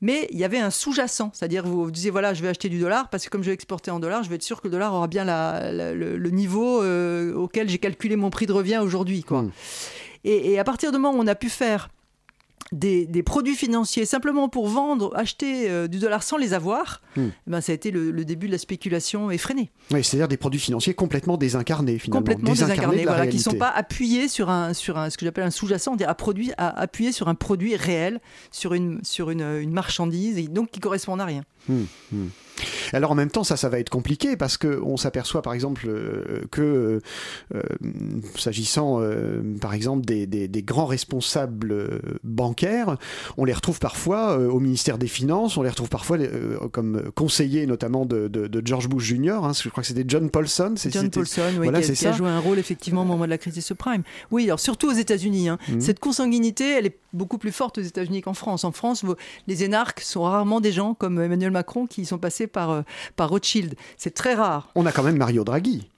[0.02, 2.78] Mais il y avait un sous-jacent, c'est-à-dire vous, vous disiez voilà, je vais acheter du
[2.78, 4.72] dollar parce que comme je vais exporter en dollars, je vais être sûr que le
[4.72, 9.24] dollar aura bien le, niveau euh, auquel j'ai calculé mon prix de revient aujourd'hui.
[9.28, 9.48] Hmm.
[10.24, 11.88] Et, et, à partir du moment où on a pu faire
[12.72, 17.28] des, produits financiers simplement pour vendre, acheter euh, du dollar sans les avoir, hmm.
[17.28, 19.70] eh ben, ça a été le, début de la spéculation effrénée.
[19.92, 22.20] Oui, c'est-à-dire des produits financiers complètement désincarnés finalement.
[22.20, 25.44] Complètement désincarnés, voilà, qui ne sont pas appuyés sur, un, sur un, ce que j'appelle
[25.44, 29.72] un sous-jacent, à, produit, à appuyer sur un produit réel, sur une, sur une, une
[29.72, 31.42] marchandise, et donc qui correspond à rien.
[31.68, 32.26] Hmm, hmm.
[32.92, 36.44] Alors en même temps, ça, ça va être compliqué parce qu'on s'aperçoit par exemple euh,
[36.50, 37.00] que,
[37.54, 37.62] euh,
[38.36, 42.96] s'agissant euh, par exemple des, grands responsables bancaires,
[43.36, 46.18] on les retrouve parfois au ministère des Finances, on les retrouve parfois
[46.72, 48.30] comme conseillers notamment de,
[48.64, 49.44] George Bush Jr.
[49.44, 50.74] Hein, je crois que c'était John Paulson.
[50.88, 53.60] John Paulson, oui, qui, a, joué un rôle effectivement au moment de la crise des
[53.60, 54.02] subprimes.
[54.30, 55.48] Oui, alors surtout aux États-Unis.
[55.48, 55.58] Hein.
[55.68, 55.80] Mmh.
[55.80, 58.64] Cette consanguinité, elle est beaucoup plus forte aux États-Unis qu'en France.
[58.64, 59.04] En France,
[59.46, 62.82] les énarques sont rarement des gens comme Emmanuel Macron qui sont passés par, euh,
[63.16, 63.74] par Rothschild.
[63.96, 64.70] C'est très rare.
[64.74, 65.88] On a quand même Mario Draghi.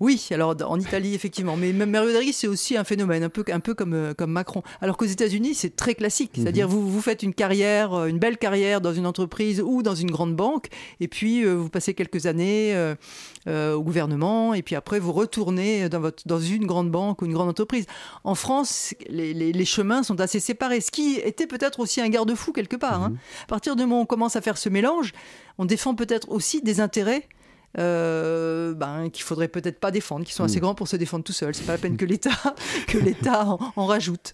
[0.00, 1.56] Oui, alors en Italie, effectivement.
[1.56, 4.62] Mais Mario Draghi, c'est aussi un phénomène, un peu, un peu comme, euh, comme Macron.
[4.80, 6.36] Alors qu'aux États-Unis, c'est très classique.
[6.36, 6.44] Mhm.
[6.44, 9.96] C'est-à-dire, vous, vous faites une carrière, euh, une belle carrière dans une entreprise ou dans
[9.96, 10.68] une grande banque,
[11.00, 12.76] et puis vous passez quelques années
[13.46, 17.32] au gouvernement, et puis après, vous retournez dans, votre, dans une grande banque ou une
[17.32, 17.86] grande entreprise.
[18.22, 22.52] En France, les, les, chemins sont assez séparés, ce qui était peut-être aussi un garde-fou
[22.52, 23.02] quelque part.
[23.02, 23.10] Hein.
[23.10, 23.18] Mhm.
[23.44, 25.12] À partir du moment où on commence à faire ce mélange,
[25.58, 27.28] on défend peut-être aussi des intérêts
[27.76, 30.62] euh, ben, qu'il faudrait peut-être pas défendre, qui sont assez hmm.
[30.62, 31.54] grands pour se défendre tout seul.
[31.54, 32.30] C'est pas la peine que l'État
[32.86, 34.32] que l'État en, rajoute.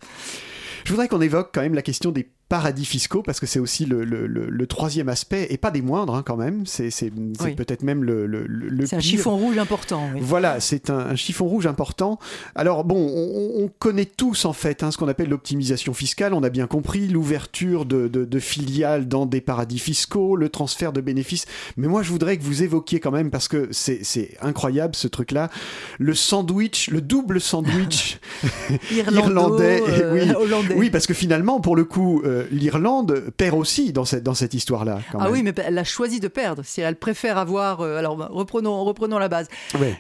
[0.85, 3.85] Je voudrais qu'on évoque quand même la question des paradis fiscaux, parce que c'est aussi
[3.85, 7.11] le, troisième aspect, et pas des moindres hein, quand même, c'est
[7.57, 8.27] peut-être même le...
[8.27, 10.09] le c'est un chiffon rouge important.
[10.21, 12.21] Voilà, c'est un, chiffon rouge important.
[12.55, 16.49] Alors bon, on, connaît tous en fait hein, ce qu'on appelle l'optimisation fiscale, on a
[16.49, 22.05] bien compris, l'ouverture de, filiales dans des paradis fiscaux, le transfert de bénéfices, mais moi
[22.05, 25.51] je voudrais que vous évoquiez quand même, parce que c'est incroyable ce truc-là,
[25.99, 28.21] le sandwich, le double sandwich
[28.93, 30.75] irlandais, oui, hollandais.
[30.77, 32.23] oui, parce que finalement, pour le coup...
[32.25, 35.01] Euh, l'Irlande perd aussi dans cette, dans cette histoire-là.
[35.19, 36.63] Ah oui, mais elle a choisi de perdre.
[36.65, 37.81] Si elle préfère avoir.
[37.81, 39.49] Euh, alors, reprenons, reprenons la base.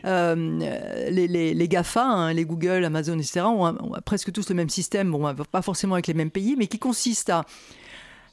[0.05, 4.69] Euh, les, les, les, GAFA, hein, les Google, Amazon, etc., ont, presque tous le même
[4.69, 7.45] système, bon, pas forcément avec les mêmes pays, mais qui consiste à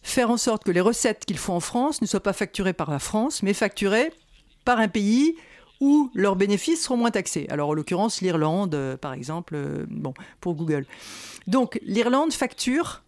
[0.04, 2.90] faire en sorte que les recettes qu'ils font en France ne soient pas facturées par
[2.90, 4.12] la France, mais facturées
[4.66, 5.36] par un pays
[5.80, 7.48] où leurs bénéfices seront moins taxés.
[7.50, 9.58] Alors en l'occurrence l'Irlande, euh, par exemple,
[9.90, 10.86] bon, pour Google.
[11.48, 13.02] Donc l'Irlande facture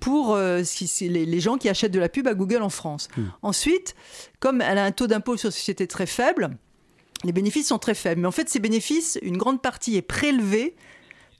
[0.00, 0.62] pour euh,
[1.00, 3.08] les, gens qui achètent de la pub à Google en France.
[3.16, 3.24] Hmm.
[3.42, 3.94] Ensuite,
[4.40, 6.50] comme elle a un taux d'impôt sur société très faible,
[7.24, 8.20] les bénéfices sont très faibles.
[8.20, 10.76] Mais en fait, ces bénéfices, une grande partie est prélevée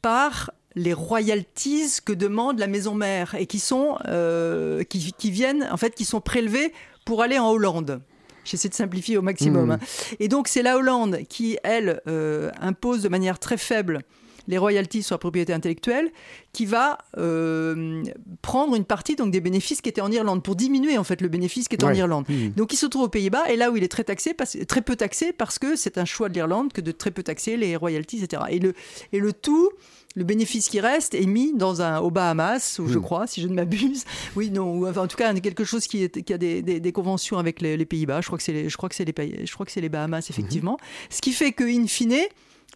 [0.03, 5.77] par les royalties que demande la maison mère et qui sont euh, qui, viennent en
[5.77, 6.73] fait qui sont prélevés
[7.05, 8.01] pour aller en Hollande.
[8.45, 9.69] J'essaie de simplifier au maximum.
[9.69, 9.73] Hmm.
[9.73, 9.79] Hein.
[10.21, 14.03] Et donc c'est la Hollande qui elle euh, impose de manière très faible
[14.49, 16.11] les royalties sur la propriété intellectuelle,
[16.53, 18.03] qui va euh,
[18.43, 21.29] prendre une partie donc des bénéfices qui étaient en Irlande pour diminuer en fait le
[21.29, 21.93] bénéfice qui est en.
[21.93, 22.25] Irlande.
[22.29, 22.53] Mhm.
[22.57, 24.83] Donc il se trouve aux Pays-Bas et là où il est très taxé, parce- très
[24.83, 27.77] peu taxé parce que c'est un choix de l'Irlande que de très peu taxer les
[27.77, 28.43] royalties, etc.
[28.51, 28.75] Et le
[29.13, 29.71] et le tout.
[30.17, 33.05] Le bénéfice qui reste est mis dans un aux Bahamas, ou je Mhm.
[33.05, 34.05] crois, si je ne m'abuse.
[34.37, 36.81] Oui, non, ou enfin, en tout cas quelque chose qui, est, qui a des, des-
[36.81, 38.21] des conventions avec les, les Pays-Bas.
[38.23, 39.83] Je crois que c'est les, je crois que c'est les, pays- je crois que c'est
[39.83, 40.79] les Bahamas effectivement.
[41.11, 42.17] Ce qui fait que in fine,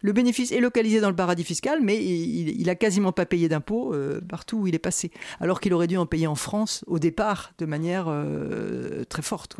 [0.03, 3.47] le bénéfice est localisé dans le paradis fiscal, mais il, il, a quasiment pas payé
[3.49, 6.83] d'impôts euh, partout où il est passé, alors qu'il aurait dû en payer en France
[6.87, 9.55] au départ de manière euh, très forte.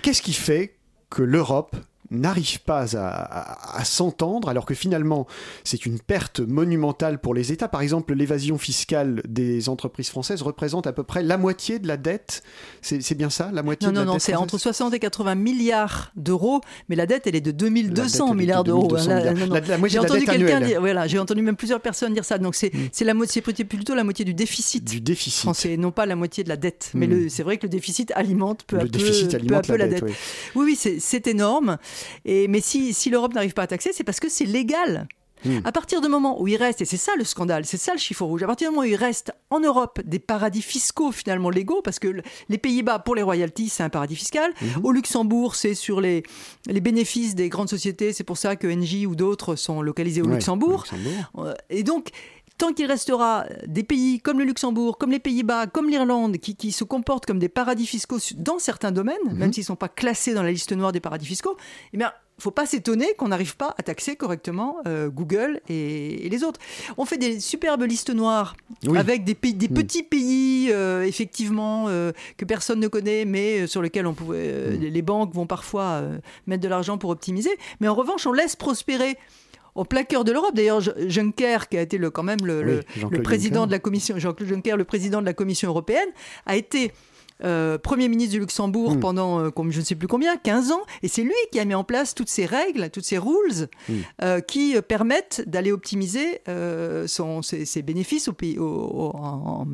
[0.00, 0.76] Qu'est-ce qui fait
[1.10, 1.76] que l'Europe
[2.10, 5.26] n'arrive pas à, à- à s'entendre alors que finalement
[5.64, 7.68] c'est une perte monumentale pour les États.
[7.68, 11.96] Par exemple, l'évasion fiscale des entreprises françaises représente à peu près la moitié de la
[11.96, 12.42] dette.
[12.82, 14.98] C'est bien ça, la moitié Non, de non, la non, dette c'est entre 60 et
[14.98, 18.88] 80 milliards d'euros, mais la dette, elle est de La 2200 dette, est milliards d'euros.
[18.88, 19.34] 2200 Là, milliards.
[19.34, 19.54] non, non.
[19.54, 22.12] La- la moitié J'ai de la entendu quelqu'un dire, voilà, j'ai entendu même plusieurs personnes
[22.14, 22.38] dire ça.
[22.38, 24.84] Donc c'est c'est la moitié, plutôt la moitié du déficit.
[24.84, 25.40] Du déficit.
[25.42, 26.90] français, non pas la moitié de la dette.
[26.94, 29.60] Mais le- c'est vrai que le déficit alimente peu à Le peu, déficit peu à
[29.62, 30.14] peu la dette, dette.
[30.56, 30.76] oui.
[30.80, 31.78] Oui, c'est énorme.
[32.24, 35.08] Et, mais si, si l'Europe n'arrive pas à taxer, c'est parce que c'est légal.
[35.42, 35.60] Hmm.
[35.64, 37.98] À partir du moment où il reste, et c'est ça le scandale, c'est ça le
[37.98, 41.48] chiffre rouge, à partir du moment où il reste en Europe des paradis fiscaux finalement
[41.48, 44.52] légaux, parce que le- les Pays-Bas, pour les royalties, c'est un paradis fiscal.
[44.60, 44.84] Mhm.
[44.84, 46.24] Au Luxembourg, c'est sur les,
[46.66, 50.26] les bénéfices des grandes sociétés, c'est pour ça que Engie ou d'autres sont localisés au
[50.26, 50.84] Ouais, Luxembourg.
[50.92, 51.46] Luxembourg.
[51.46, 52.08] Euh, Et donc,
[52.60, 56.72] tant qu'il restera des pays comme le Luxembourg, comme les Pays-Bas, comme l'Irlande, qui, qui
[56.72, 59.38] se comportent comme des paradis fiscaux dans certains domaines, Mhm.
[59.38, 61.56] même s'ils ne sont pas classés dans la liste noire des paradis fiscaux,
[61.94, 65.60] eh bien, il ne faut pas s'étonner qu'on n'arrive pas à taxer correctement euh, Google
[65.68, 66.60] et, et les autres.
[66.98, 68.96] On fait des superbes listes noires Oui.
[68.98, 69.74] avec des, pays, des Mm.
[69.74, 74.80] petits pays, euh, effectivement, euh, que personne ne connaît, mais sur lesquels on pouvait, Mm.
[74.84, 76.02] les, banques vont parfois
[76.46, 77.50] mettre de l'argent pour optimiser.
[77.80, 79.16] Mais en revanche, on laisse prospérer
[79.74, 80.54] au plein cœur de l'Europe.
[80.54, 82.80] D'ailleurs, Juncker, qui a été le, quand même le,
[83.10, 83.66] Oui, président Juncker.
[83.68, 86.08] de la Commission, Jean-Claude Juncker, le président de la Commission européenne,
[86.46, 86.92] a été
[87.42, 89.00] euh, Premier ministre du Luxembourg Mm.
[89.00, 91.74] pendant euh, je ne sais plus combien, 15 ans, et c'est lui qui a mis
[91.74, 93.92] en place toutes ces règles, toutes ces rules Mm.
[94.22, 96.42] euh, qui permettent d'aller optimiser
[97.06, 99.66] son, ses, ses bénéfices au pays, au, au- en- en-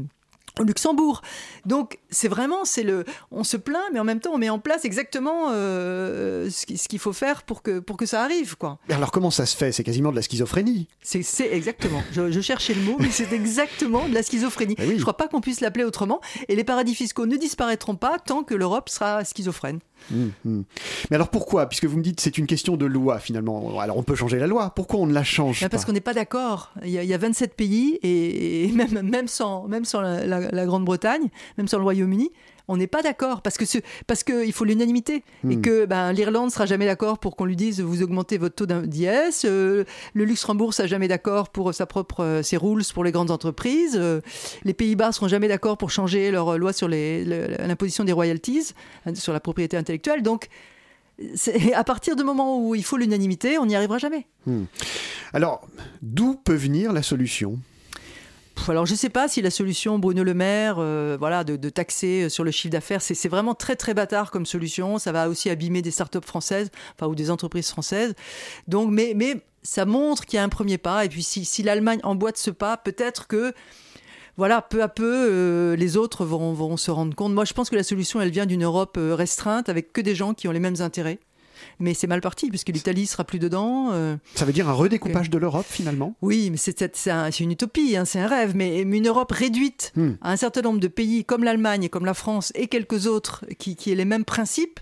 [0.60, 1.22] au Luxembourg.
[1.64, 4.58] Donc c'est vraiment, c'est le, on se plaint, mais en même temps on met en
[4.58, 8.56] place exactement euh, ce qui- ce qu'il faut faire pour que, pour que ça arrive.
[8.56, 8.78] quoi.
[8.90, 9.72] Alors comment ça se fait?
[9.72, 10.88] C'est quasiment de la schizophrénie.
[11.02, 12.02] C'est c'est exactement.
[12.12, 14.74] Je, je cherchais le mot, mais c'est exactement de la schizophrénie.
[14.78, 14.94] Eh oui.
[14.98, 16.20] Je crois pas qu'on puisse l'appeler autrement.
[16.48, 19.80] Et les paradis fiscaux ne disparaîtront pas tant que l'Europe sera schizophrène.
[20.12, 20.64] Hum, hum.
[21.10, 21.68] Mais alors pourquoi?
[21.68, 23.78] Puisque vous me dites c'est une question de loi finalement.
[23.80, 24.70] Alors on peut changer la loi.
[24.74, 26.72] Pourquoi on ne la change Ben, parce qu'on n'est pas d'accord.
[26.84, 30.00] Il, y a- il y a 27 pays et, et même, même sans, même sans
[30.00, 31.28] la, la- la Grande-Bretagne,
[31.58, 32.30] même sans le Royaume-Uni,
[32.68, 35.60] on n'est pas d'accord parce que ce- parce qu'il faut l'unanimité et Hmm.
[35.60, 39.44] que ben, l'Irlande sera jamais d'accord pour qu'on lui dise vous augmentez votre taux d'IS,
[39.44, 43.30] euh, le Luxembourg sera jamais d'accord pour sa propre euh, ses rules pour les grandes
[43.30, 44.20] entreprises, euh,
[44.64, 47.22] les Pays-Bas seront jamais d'accord pour changer leur euh, loi sur le-
[47.66, 48.72] l'imposition des royalties
[49.06, 50.22] hein, sur la propriété intellectuelle.
[50.22, 50.48] Donc
[51.74, 54.26] à partir du moment où il faut l'unanimité, on n'y arrivera jamais.
[54.46, 54.66] Hum.
[55.32, 55.66] Alors
[56.02, 57.58] d'où peut venir la solution?
[58.68, 61.68] Alors, je ne sais pas si la solution Bruno Le Maire, euh, voilà, de, de
[61.68, 64.98] taxer euh, sur le chiffre d'affaires, c'est vraiment très très bâtard comme solution.
[64.98, 68.14] Ça va aussi abîmer des startups françaises, enfin ou des entreprises françaises.
[68.66, 71.04] Donc, mais mais ça montre qu'il y a un premier pas.
[71.04, 73.52] Et puis, si, si l'Allemagne emboîte ce pas, peut-être que
[74.36, 77.32] voilà, peu à peu, euh, les autres vont, vont se rendre compte.
[77.32, 80.14] Moi, je pense que la solution, elle vient d'une Europe euh, restreinte avec que des
[80.14, 81.18] gens qui ont les mêmes intérêts.
[81.78, 83.90] Mais c'est mal parti, puisque l'Italie sera plus dedans.
[83.92, 86.14] euh, Ça veut dire un redécoupage de l'Europe finalement?
[86.22, 88.56] Oui, mais c'est c'est un- c'est une utopie, hein, c'est un rêve.
[88.56, 90.12] Mais, une Europe réduite Hmm.
[90.22, 93.76] à un certain nombre de pays comme l'Allemagne comme la France et quelques autres qui,
[93.76, 94.80] qui aient les mêmes principes,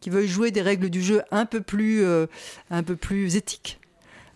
[0.00, 2.26] qui veulent jouer des règles du jeu un peu plus, euh,
[2.70, 3.78] un peu plus éthiques.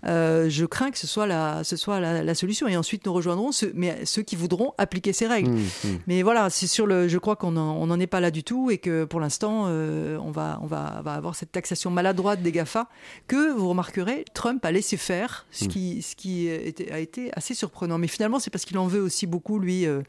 [0.06, 2.66] Euh, je crains que ce soit la, ce soit la, la solution.
[2.68, 5.50] Et ensuite, nous rejoindrons ceux, mais ceux qui voudront appliquer ces règles.
[5.50, 5.98] Hum, hum.
[6.06, 7.08] Mais voilà, c'est sur le.
[7.08, 10.30] Je crois qu'on n'en est pas là du tout et que pour l'instant, euh, on,
[10.30, 12.88] va, on va, va avoir cette taxation maladroite des GAFA
[13.28, 15.68] que vous remarquerez, Trump a laissé faire, ce Mm.
[15.68, 17.98] qui, ce qui était- a été assez surprenant.
[17.98, 20.02] Mais finalement, c'est parce qu'il en veut aussi beaucoup, lui, euh,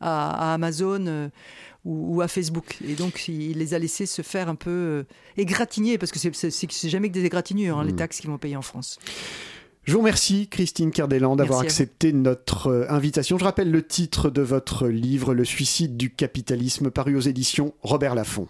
[0.00, 1.30] à, à Amazon.
[1.84, 2.78] Ou, ou à Facebook.
[2.86, 5.02] Et donc, il les a laissés se faire un peu euh,
[5.36, 7.96] égratigner, parce que c'est- jamais que des égratignures, hein, les Mm.
[7.96, 8.98] taxes qu'ils vont payer en France.
[9.84, 13.36] Je vous remercie, Christine Kerdelan, d'avoir accepté notre euh, invitation.
[13.36, 18.14] Je rappelle le titre de votre livre, Le suicide du capitalisme, paru aux éditions Robert
[18.14, 18.46] Laffont.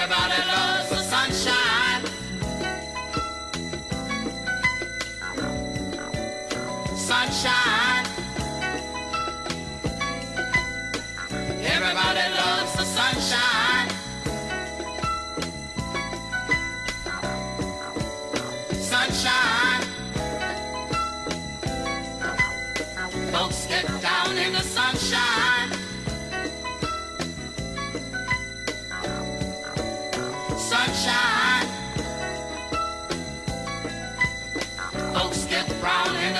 [0.00, 0.47] Everybody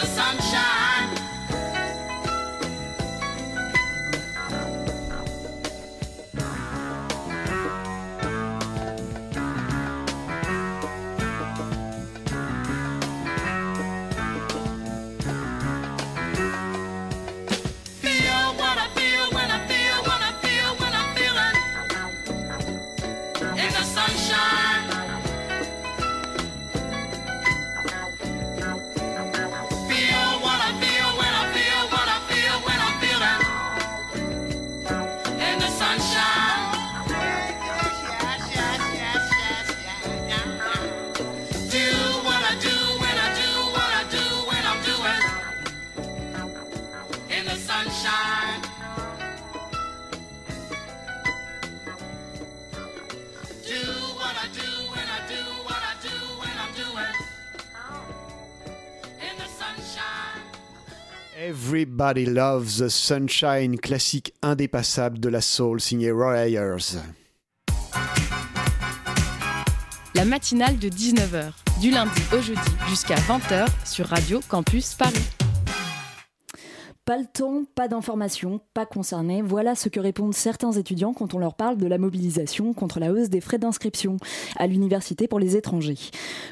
[0.01, 0.38] the sunshine.
[62.09, 66.97] Everybody Loves the Sunshine, classique indépassable de la soul signé Roy Ayers.
[70.15, 75.38] La matinale de 19h, du lundi au jeudi jusqu'à 20h sur Radio Campus Paris.
[77.09, 79.41] Pas le temps, pas d'informations, pas concernés.
[79.41, 83.15] Voilà ce que répondent certains étudiants quand on leur parle de la mobilisation contre la
[83.15, 84.19] hausse des frais d'inscription
[84.59, 85.97] à l'université pour les étrangers.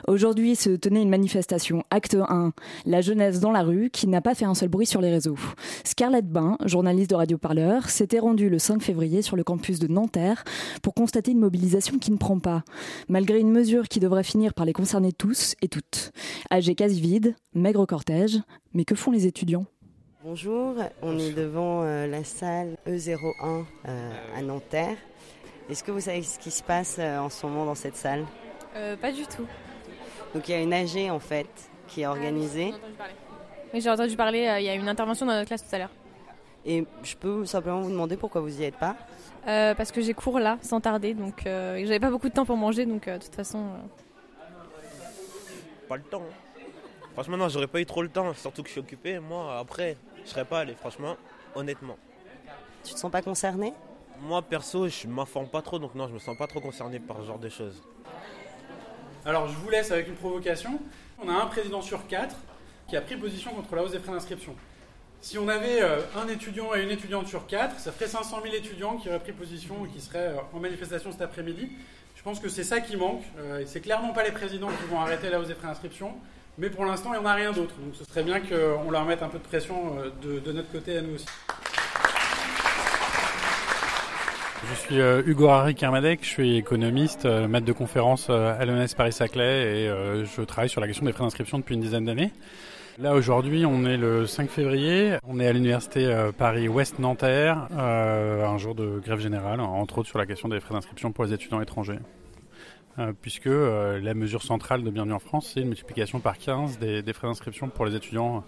[0.09, 2.55] Aujourd'hui se tenait une manifestation Acte 1,
[2.87, 5.37] la jeunesse dans la rue, qui n'a pas fait un seul bruit sur les réseaux.
[5.85, 9.89] Scarlett Bain, journaliste de Radio Parleur, s'était rendue le 5 février sur le campus de
[9.89, 10.43] Nanterre
[10.81, 12.65] pour constater une mobilisation qui ne prend pas,
[13.11, 16.13] malgré une mesure qui devrait finir par les concerner tous et toutes.
[16.49, 18.41] AG quasi vide, maigre cortège,
[18.73, 19.67] mais que font les étudiants?
[20.31, 24.97] Bonjour, on est devant euh, la salle E01 euh, à Nanterre.
[25.71, 28.25] Est-ce que vous savez ce qui se passe euh, en ce moment dans cette salle?
[28.75, 29.47] Euh, pas du tout.
[30.35, 31.47] Donc il y a une AG en fait
[31.87, 32.75] qui est organisée
[33.73, 35.79] Oui, j'ai entendu parler, euh, il y a une intervention dans notre classe tout à
[35.79, 35.93] l'heure.
[36.65, 38.97] et je peux simplement vous demander pourquoi vous y êtes pas?
[39.47, 42.45] Euh, parce que j'ai cours là, sans tarder, donc euh, j'avais pas beaucoup de temps
[42.45, 43.59] pour manger, donc euh, de toute façon.
[43.61, 44.49] euh,
[45.89, 46.25] Pas le temps.
[47.13, 49.21] Franchement, non, j'aurais pas eu trop le temps, surtout que je suis occupé.
[49.21, 51.17] Moi, après, je serais pas allé, franchement,
[51.55, 51.97] honnêtement.
[52.85, 53.73] Tu te sens pas concerné?
[54.21, 57.19] Moi, perso, je m'informe pas trop, donc non, je me sens pas trop concerné par
[57.19, 57.83] ce genre de choses.
[59.25, 60.79] Alors je vous laisse avec une provocation.
[61.21, 62.37] On a un président sur quatre
[62.89, 64.55] qui a pris position contre la hausse des frais d'inscription.
[65.21, 68.55] Si on avait euh, un étudiant et une étudiante sur quatre, ça ferait 500 000
[68.55, 71.71] étudiants qui auraient pris position et qui seraient euh, en manifestation cet après-midi.
[72.15, 73.25] Je pense que c'est ça qui manque.
[73.39, 76.15] Euh, et c'est clairement pas les présidents qui vont arrêter la hausse des frais d'inscription.
[76.59, 77.75] Mais pour l'instant, il n'y en a rien d'autre.
[77.85, 80.97] Donc ce serait bien qu'on leur mette un peu de pression euh, de, notre côté
[80.97, 81.27] à nous aussi.
[84.71, 88.95] Je suis euh, Hugo Harry Kermadec, je suis économiste, euh, maître de conférence à l'ENS
[88.97, 89.87] Paris-Saclay et
[90.25, 92.33] je travaille sur la question des frais d'inscription depuis une dizaine d'années.
[92.99, 98.99] Là aujourd'hui on est le 5 février, on est à l'université Paris-Ouest-Nanterre, un jour de
[98.99, 101.99] grève générale, entre autres sur la question des frais d'inscription pour les étudiants étrangers.
[102.99, 106.79] Euh, puisque euh, la mesure centrale de Bienvenue en France, c'est une multiplication par 15
[106.79, 108.43] des, des frais d'inscription pour les étudiants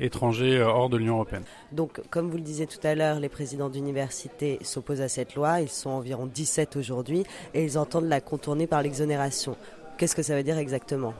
[0.00, 1.42] étrangers euh, hors de l'Union européenne.
[1.72, 5.60] Donc, comme vous le disiez tout à l'heure, les présidents d'université s'opposent à cette loi.
[5.60, 9.54] Ils sont environ 17 aujourd'hui et ils entendent la contourner par l'exonération.
[9.98, 11.12] Qu'est-ce que ça veut dire exactement?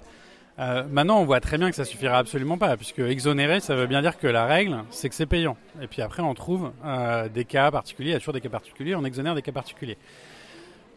[0.58, 3.86] Euh, maintenant, on voit très bien que ça suffira absolument pas, puisque exonérer, ça veut
[3.86, 5.56] bien dire que la règle, c'est que c'est payant.
[5.80, 8.50] Et puis après, on trouve euh, des cas particuliers, il y a toujours des cas
[8.50, 9.96] particuliers, on exonère des cas particuliers.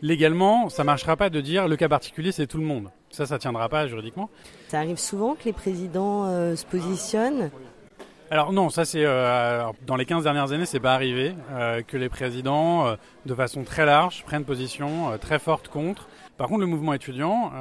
[0.04, 2.90] Légalement, ça marchera pas de dire le cas particulier, c'est tout le monde.
[3.10, 4.30] Ça, ça tiendra pas juridiquement.
[4.68, 7.50] Ça arrive souvent que les présidents euh, se positionnent
[8.30, 11.96] Alors non, ça c'est euh, dans les 15 dernières années, c'est pas arrivé euh, que
[11.96, 16.10] les présidents, de façon très large, prennent position très forte contre.
[16.38, 17.52] Par contre, le mouvement étudiant,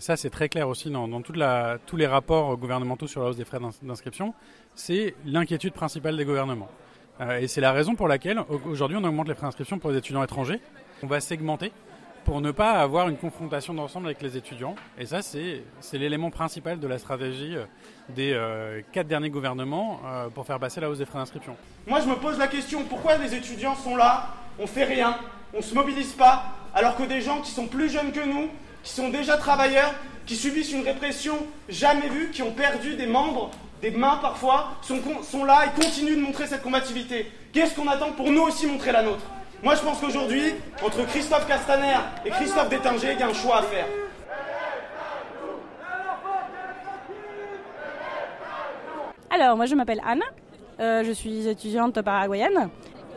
[0.00, 3.28] ça c'est très clair aussi dans, dans toute la, tous les rapports gouvernementaux sur la
[3.28, 4.32] hausse des frais d'ins- d'inscription,
[4.74, 6.68] c'est l'inquiétude principale des gouvernements.
[7.40, 9.98] Et c'est la raison pour laquelle au- aujourd'hui on augmente les frais d'inscription pour les
[9.98, 10.60] étudiants étrangers.
[11.02, 11.72] On va segmenter
[12.24, 14.74] pour ne pas avoir une confrontation d'ensemble avec les étudiants.
[14.98, 15.62] Et ça, c'est
[15.92, 17.64] l'élément principal de la stratégie euh,
[18.10, 21.56] des euh, quatre derniers gouvernements euh, pour faire passer la hausse des frais d'inscription.
[21.86, 25.16] Moi, je me pose la question pourquoi les étudiants sont là, on fait rien,
[25.54, 26.44] on se mobilise pas,
[26.74, 28.48] alors que des gens qui sont plus jeunes que nous,
[28.82, 29.92] qui sont déjà travailleurs,
[30.26, 31.34] qui subissent une répression
[31.68, 33.50] jamais vue, qui ont perdu des membres,
[33.82, 37.30] des mains parfois, sont là et continuent de montrer cette combativité.
[37.52, 39.24] Qu'est-ce qu'on attend pour nous aussi montrer la nôtre?
[39.62, 43.58] Moi, je pense qu'aujourd'hui, entre Christophe Castaner et Christophe Détinger, il y a un choix
[43.58, 43.86] à faire.
[49.30, 50.22] Alors, moi je m'appelle Anne,
[50.80, 52.70] Euh, je suis étudiante paraguayenne,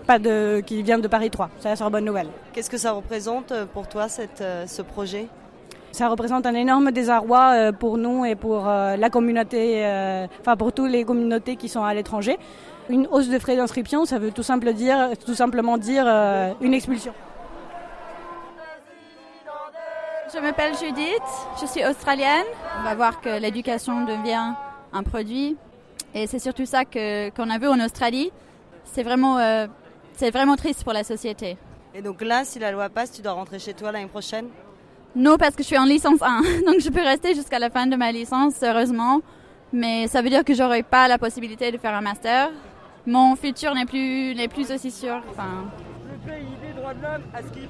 [0.06, 2.28] pas de, qui vient de Paris 3, c'est la Sorbonne Nouvelle.
[2.52, 5.28] Qu'est-ce que ça représente euh, pour toi, cette, euh, ce projet?
[5.94, 10.58] Ça représente un énorme désarroi euh, pour nous et pour euh, la communauté, euh, enfin
[10.58, 12.40] pour toutes les communautés qui sont à l'étranger.
[12.90, 16.74] Une hausse de frais d'inscription, ça veut tout, simple dire, tout simplement dire euh, une
[16.74, 17.14] expulsion.
[20.34, 21.30] Je m'appelle Judith,
[21.62, 22.48] je suis australienne.
[22.80, 24.54] On va voir que l'éducation devient
[24.92, 25.56] un produit.
[26.16, 28.32] Et c'est surtout ça que, qu'on a vu en Australie.
[28.84, 29.68] C'est vraiment, euh,
[30.14, 31.56] c'est vraiment triste pour la société.
[31.94, 34.48] Et donc là, si la loi passe, tu dois rentrer chez toi l'année prochaine?
[35.16, 36.42] Non, parce que je suis en licence 1.
[36.66, 39.22] Donc je peux rester jusqu'à la fin de ma licence, heureusement.
[39.72, 42.50] Mais ça veut dire que j'aurai pas la possibilité de faire un master.
[43.06, 45.22] Mon futur n'est plus, n'est plus aussi sûr.
[45.30, 45.66] Enfin,
[46.12, 47.70] Le pays des droits de l'homme à skip.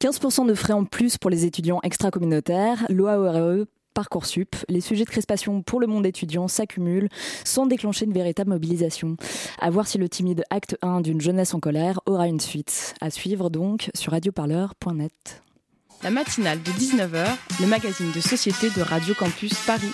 [0.00, 5.62] 15% de frais en plus pour les étudiants extra-communautaires, l'OAORE, Parcoursup, les sujets de crispation
[5.62, 7.08] pour le monde étudiant s'accumulent
[7.44, 9.16] sans déclencher une véritable mobilisation.
[9.60, 12.94] À voir si le timide acte 1 d'une jeunesse en colère aura une suite.
[13.00, 15.42] À suivre donc sur radioparleur.net.
[16.02, 17.24] La matinale de 19h,
[17.60, 19.92] le magazine de société de Radio Campus Paris.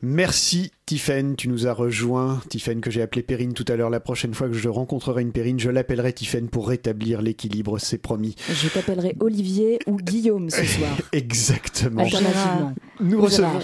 [0.00, 2.40] Merci Tiffaine, tu nous as rejoint.
[2.48, 3.90] Tiffaine que j'ai appelé Perrine tout à l'heure.
[3.90, 7.98] La prochaine fois que je rencontrerai une Perrine, je l'appellerai Tiffaine pour rétablir l'équilibre, c'est
[7.98, 8.36] promis.
[8.48, 10.96] Je t'appellerai Olivier ou Guillaume ce soir.
[11.12, 12.02] Exactement.
[12.02, 12.72] Alternativement.
[13.00, 13.58] Nous Ou recevons,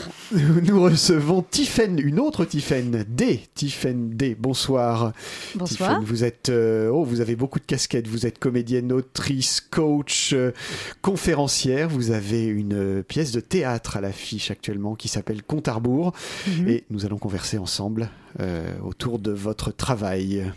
[0.64, 3.40] nous recevons Tiffaine, une autre Tiffaine, D.
[3.54, 4.36] Tiffaine D.
[4.36, 5.12] Bonsoir.
[5.54, 5.90] Bonsoir.
[5.90, 8.08] Tiffaine, vous êtes, euh, oh, vous avez beaucoup de casquettes.
[8.08, 10.50] Vous êtes comédienne, autrice, coach, euh,
[11.02, 11.88] conférencière.
[11.88, 16.12] Vous avez une euh, pièce de théâtre à l'affiche actuellement qui s'appelle Compte à rebours.
[16.48, 16.68] Mhm.
[16.68, 18.10] Et nous allons converser ensemble
[18.40, 20.52] euh, autour de votre travail.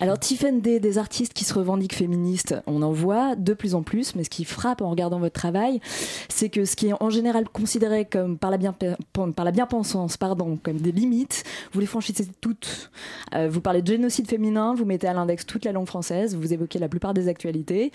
[0.00, 3.82] Alors Tiffen D, des artistes qui se revendiquent féministes, on en voit de plus en
[3.82, 5.80] plus, mais ce qui frappe en regardant votre travail,
[6.28, 8.74] c'est que ce qui est en général considéré comme par la, bien,
[9.12, 12.90] par la bien-pensance, pardon, comme des limites, vous les franchissez toutes.
[13.34, 16.52] Euh, vous parlez de génocide féminin, vous mettez à l'index toute la langue française, vous
[16.52, 17.92] évoquez la plupart des actualités.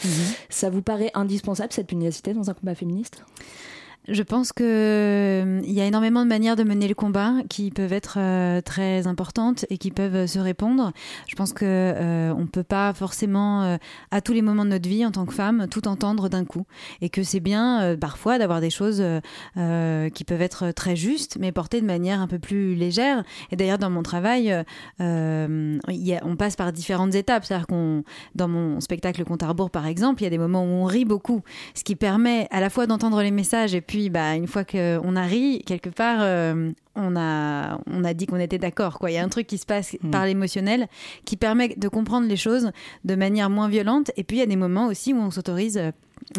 [0.50, 3.24] Ça vous paraît indispensable cette pugnacité dans un combat féministe?
[4.10, 7.94] Je pense que euh, y a énormément de manières de mener le combat qui peuvent
[7.94, 10.92] être euh, très importantes et qui peuvent euh, se répondre.
[11.26, 13.78] Je pense que euh, on peut pas forcément euh,
[14.12, 16.66] à tous les moments de notre vie en tant que femme tout entendre d'un coup
[17.00, 19.02] et que c'est bien parfois d'avoir des choses
[19.56, 23.24] qui peuvent être très justes mais portées de manière un peu plus légère.
[23.52, 24.54] Et d'ailleurs dans mon travail,
[25.00, 27.46] on passe par différentes étapes.
[27.46, 28.04] C'est-à-dire qu'on
[28.36, 30.86] dans mon spectacle Compte à rebours par exemple, il y a des moments où on
[30.86, 31.42] rit beaucoup,
[31.74, 34.64] ce qui permet à la fois d'entendre les messages et puis puis, bah, une fois
[34.66, 38.98] qu'on a ri, quelque part, euh, on, a, on a dit qu'on était d'accord.
[38.98, 39.12] quoi.
[39.12, 40.10] Il y a un truc qui se passe Mm.
[40.10, 40.88] par l'émotionnel
[41.26, 42.72] qui permet de comprendre les choses
[43.06, 44.10] de manière moins violente.
[44.18, 45.92] Et puis, il y a des moments aussi où on s'autorise euh,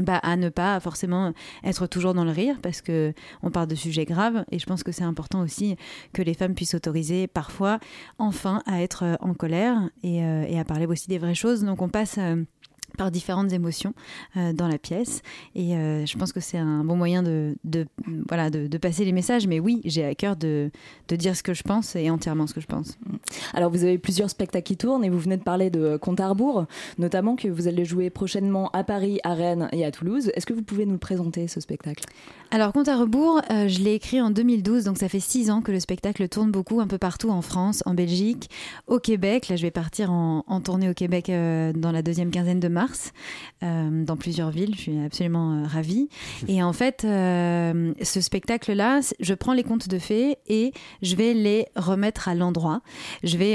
[0.02, 1.32] bah, à ne pas forcément
[1.62, 3.12] être toujours dans le rire parce que
[3.44, 4.44] on parle de sujets graves.
[4.50, 5.76] Et je pense que c'est important aussi
[6.12, 7.78] que les femmes puissent s'autoriser parfois,
[8.18, 11.62] enfin, à être euh, en colère et, euh, et à parler aussi des vraies choses.
[11.62, 12.16] Donc, on passe.
[12.18, 12.42] euh,
[12.96, 13.94] par différentes émotions
[14.36, 15.22] euh, dans la pièce.
[15.54, 17.86] Et euh, je pense que c'est un bon moyen de, de
[18.28, 19.46] voilà de, de passer les messages.
[19.46, 20.70] Mais oui j'ai à cœur de,
[21.08, 22.98] de dire ce que je pense et entièrement ce que je pense.
[23.52, 26.28] Alors vous avez plusieurs spectacles qui tournent et vous venez de parler de Compte à
[26.28, 26.66] rebours,
[26.98, 30.30] notamment que vous allez jouer prochainement à Paris, à Rennes et à Toulouse.
[30.34, 32.04] Est-ce que vous pouvez nous le présenter ce spectacle?
[32.50, 35.60] Alors, Compte à rebours, euh, je l'ai écrit en 2012, donc ça fait six ans
[35.60, 38.48] que le spectacle tourne beaucoup un peu partout en France, en Belgique,
[38.86, 39.48] au Québec.
[39.48, 42.68] Là, je vais partir en, en tournée au Québec euh, dans la deuxième quinzaine de
[42.68, 42.83] mars,
[43.62, 44.74] euh, dans plusieurs villes.
[44.74, 46.08] Je suis absolument euh, ravie.
[46.48, 50.72] Et en fait, euh, ce spectacle-là, je prends les contes de fées et
[51.02, 52.80] je vais les remettre à l'endroit.
[53.22, 53.54] Je vais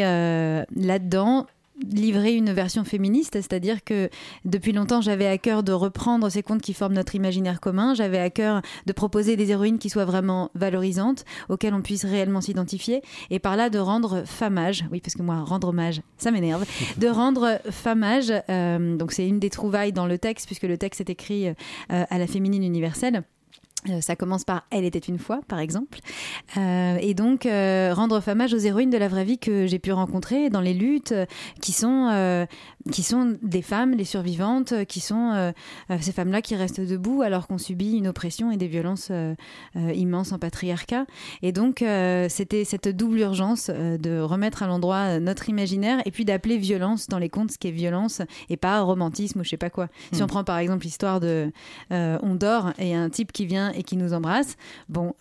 [0.75, 1.45] là-dedans
[1.87, 4.09] livrer une version féministe, c'est-à-dire que
[4.45, 8.19] depuis longtemps j'avais à cœur de reprendre ces contes qui forment notre imaginaire commun, j'avais
[8.19, 13.01] à cœur de proposer des héroïnes qui soient vraiment valorisantes, auxquelles on puisse réellement s'identifier,
[13.29, 16.65] et par là de rendre famage, oui parce que moi rendre hommage ça m'énerve,
[16.97, 21.01] de rendre famage, euh, donc c'est une des trouvailles dans le texte puisque le texte
[21.01, 21.53] est écrit euh,
[21.87, 23.23] à la féminine universelle.
[23.87, 25.99] Euh, ça commence par Elle était une fois, par exemple.
[26.57, 29.93] Euh, et donc, euh, rendre hommage aux héroïnes de la vraie vie que j'ai pu
[29.93, 31.13] rencontrer dans les luttes,
[31.61, 32.45] qui, sont,
[32.91, 35.51] qui sont des femmes, les survivantes, euh, qui sont euh,
[35.91, 39.35] euh, ces femmes-là qui restent debout alors qu'on subit une oppression et des violences euh,
[39.93, 41.05] immenses en patriarcat.
[41.41, 41.83] Et donc,
[42.29, 47.17] c'était cette double urgence de remettre à l'endroit notre imaginaire et puis d'appeler violence dans
[47.19, 49.87] les contes ce qui est violence et pas romantisme ou je sais pas quoi.
[50.11, 50.23] Si Mm.
[50.23, 51.51] on prend par exemple l'histoire de
[51.91, 54.55] On dort et un type qui vient et qui nous embrasse,
[54.89, 55.13] bon.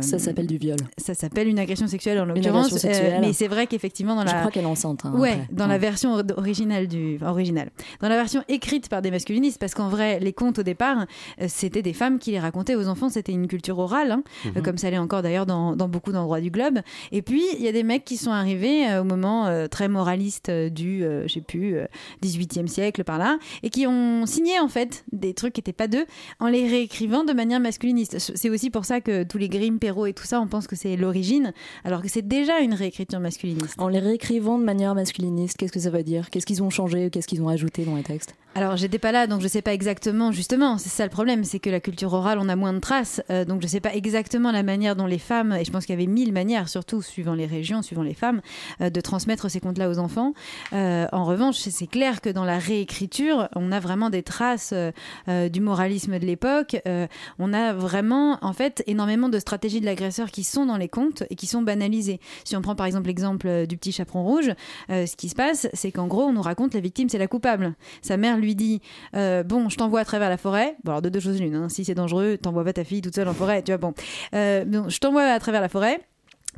[0.00, 0.78] Ça s'appelle du viol.
[0.98, 2.72] Ça s'appelle une agression sexuelle en l'occurrence.
[3.20, 4.40] mais c'est vrai qu'effectivement dans Je la.
[4.40, 5.04] crois qu'elle est enceinte.
[5.04, 5.48] hein, ouais, après.
[5.52, 7.70] dans la version or- originale du originale.
[8.00, 11.06] Dans la version écrite par des masculinistes, parce qu'en vrai, les contes au départ,
[11.40, 13.08] euh, c'était des femmes qui les racontaient aux enfants.
[13.08, 14.52] C'était une culture orale, hein, Mhm.
[14.56, 16.80] euh, comme ça l'est encore d'ailleurs dans, dans beaucoup d'endroits du globe.
[17.12, 19.88] Et puis il y a des mecs qui sont arrivés euh, au moment euh, très
[19.88, 21.86] moraliste euh, du, euh, je sais plus, euh,
[22.22, 25.88] 18e siècle par là, et qui ont signé en fait des trucs qui n'étaient pas
[25.88, 26.06] d'eux
[26.40, 28.18] en les réécrivant de manière masculiniste.
[28.18, 30.76] C'est aussi pour ça que tous les Grimm, Perrault et tout ça, on pense que
[30.76, 31.52] c'est l'origine,
[31.84, 33.74] alors que c'est déjà une réécriture masculiniste.
[33.78, 36.30] En les réécrivant de manière masculiniste, qu'est-ce que ça veut dire?
[36.30, 36.95] Qu'est-ce qu'ils ont changé?
[37.10, 39.72] Qu'est-ce qu'ils ont ajouté dans les textes Alors, j'étais pas là, donc je sais pas
[39.74, 42.78] exactement, justement, c'est ça le problème, c'est que la culture orale, on a moins de
[42.78, 45.84] traces, euh, donc je sais pas exactement la manière dont les femmes, et je pense
[45.84, 48.40] qu'il y avait mille manières, surtout suivant les régions, suivant les femmes,
[48.80, 50.32] euh, de transmettre ces contes-là aux enfants.
[50.72, 54.74] Euh, en revanche, c'est- clair que dans la réécriture, on a vraiment des traces
[55.52, 56.76] du moralisme de l'époque,
[57.38, 61.22] on a vraiment, en fait, énormément de stratégies de l'agresseur qui sont dans les contes
[61.30, 62.18] et qui sont banalisées.
[62.44, 64.50] Si on prend par exemple l'exemple du petit chaperon rouge,
[64.88, 67.74] ce qui se passe, c'est qu'en gros, on nous raconte la victime, c'est la coupable.
[68.02, 68.80] Sa mère lui dit
[69.14, 70.76] euh, Bon, je t'envoie à travers la forêt.
[70.84, 71.54] Bon, alors de deux choses l'une.
[71.54, 71.68] hein.
[71.68, 73.62] Si c'est dangereux, t'envoies pas ta fille toute seule en forêt.
[73.62, 73.92] Tu vois, bon.
[74.34, 76.00] Euh, bon, je t'envoie à travers la forêt.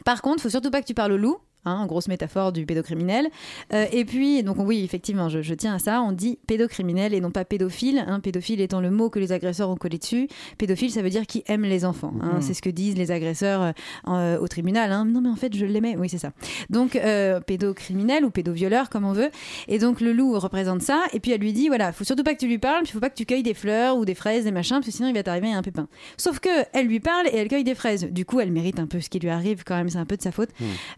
[0.05, 1.39] Par contre, faut surtout pas que tu parles au loup.
[1.65, 3.29] Hein, grosse métaphore du pédocriminel.
[3.75, 6.01] Euh, et puis, donc oui, effectivement, je, je tiens à ça.
[6.01, 8.03] On dit pédocriminel et non pas pédophile.
[8.07, 10.29] Hein, pédophile étant le mot que les agresseurs ont collé dessus.
[10.57, 12.15] Pédophile, ça veut dire qui aime les enfants.
[12.23, 12.35] hein.
[12.37, 12.43] Mhm.
[12.43, 13.75] C'est ce que disent les agresseurs
[14.07, 14.93] euh, au tribunal.
[14.93, 15.05] hein.
[15.05, 15.97] Non, mais en fait, je l'aimais.
[15.99, 16.31] Oui, c'est ça.
[16.71, 19.31] Donc, euh, pédocriminel ou pédovioleur, comme on veut.
[19.67, 21.03] Et donc, le loup représente ça.
[21.13, 23.01] Et puis, elle lui dit voilà, faut surtout pas que tu lui parles, puis faut
[23.01, 25.15] pas que tu cueilles des fleurs ou des fraises, des machins, parce que sinon, il
[25.15, 25.89] va t'arriver un pépin.
[26.17, 28.05] Sauf que elle lui parle et elle cueille des fraises.
[28.05, 29.91] Du coup, elle mérite un peu ce qui lui arrive quand même.
[29.91, 30.51] C'est un peu de sa faute.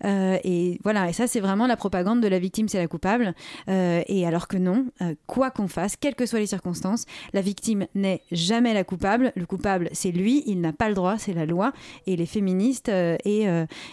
[0.05, 0.50] Euh, et
[0.83, 3.35] voilà, et ça, c'est vraiment la propagande de la victime, c'est la coupable.
[3.69, 7.41] Euh, et alors que non, euh, quoi qu'on fasse, quelles que soient les circonstances, la
[7.41, 9.33] victime n'est jamais la coupable.
[9.37, 11.73] Le coupable, c'est lui, il n'a pas le droit, c'est la loi.
[12.07, 13.47] Et les féministes euh, et,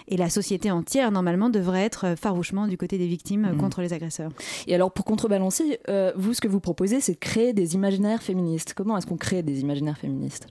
[0.08, 3.58] et la société entière, normalement, devraient être farouchement du côté des victimes Mhm.
[3.58, 4.32] contre les agresseurs.
[4.68, 5.80] Et alors, pour contrebalancer,
[6.16, 8.74] vous, ce que vous proposez, c'est de créer des imaginaires féministes.
[8.76, 10.47] Comment est-ce qu'on crée des imaginaires féministes?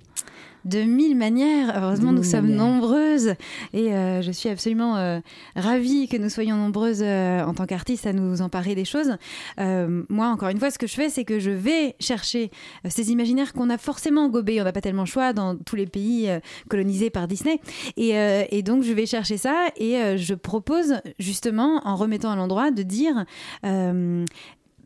[0.66, 1.72] De mille manières.
[1.80, 2.66] Heureusement, De nous sommes manières.
[2.66, 3.34] nombreuses
[3.72, 5.20] et euh, je suis absolument euh,
[5.54, 9.16] ravie que nous soyons nombreuses euh, en tant qu'artistes à nous emparer des choses.
[9.58, 12.50] Moi, encore une fois, ce que je fais, c'est que je vais chercher
[12.88, 14.60] ces imaginaires qu'on a forcément gobés.
[14.60, 16.28] On n'a pas tellement le choix dans tous les pays
[16.68, 17.60] colonisés par Disney.
[17.96, 18.14] Et,
[18.50, 22.82] et donc, je vais chercher ça et je propose justement, en remettant à l'endroit, de
[22.82, 23.24] dire...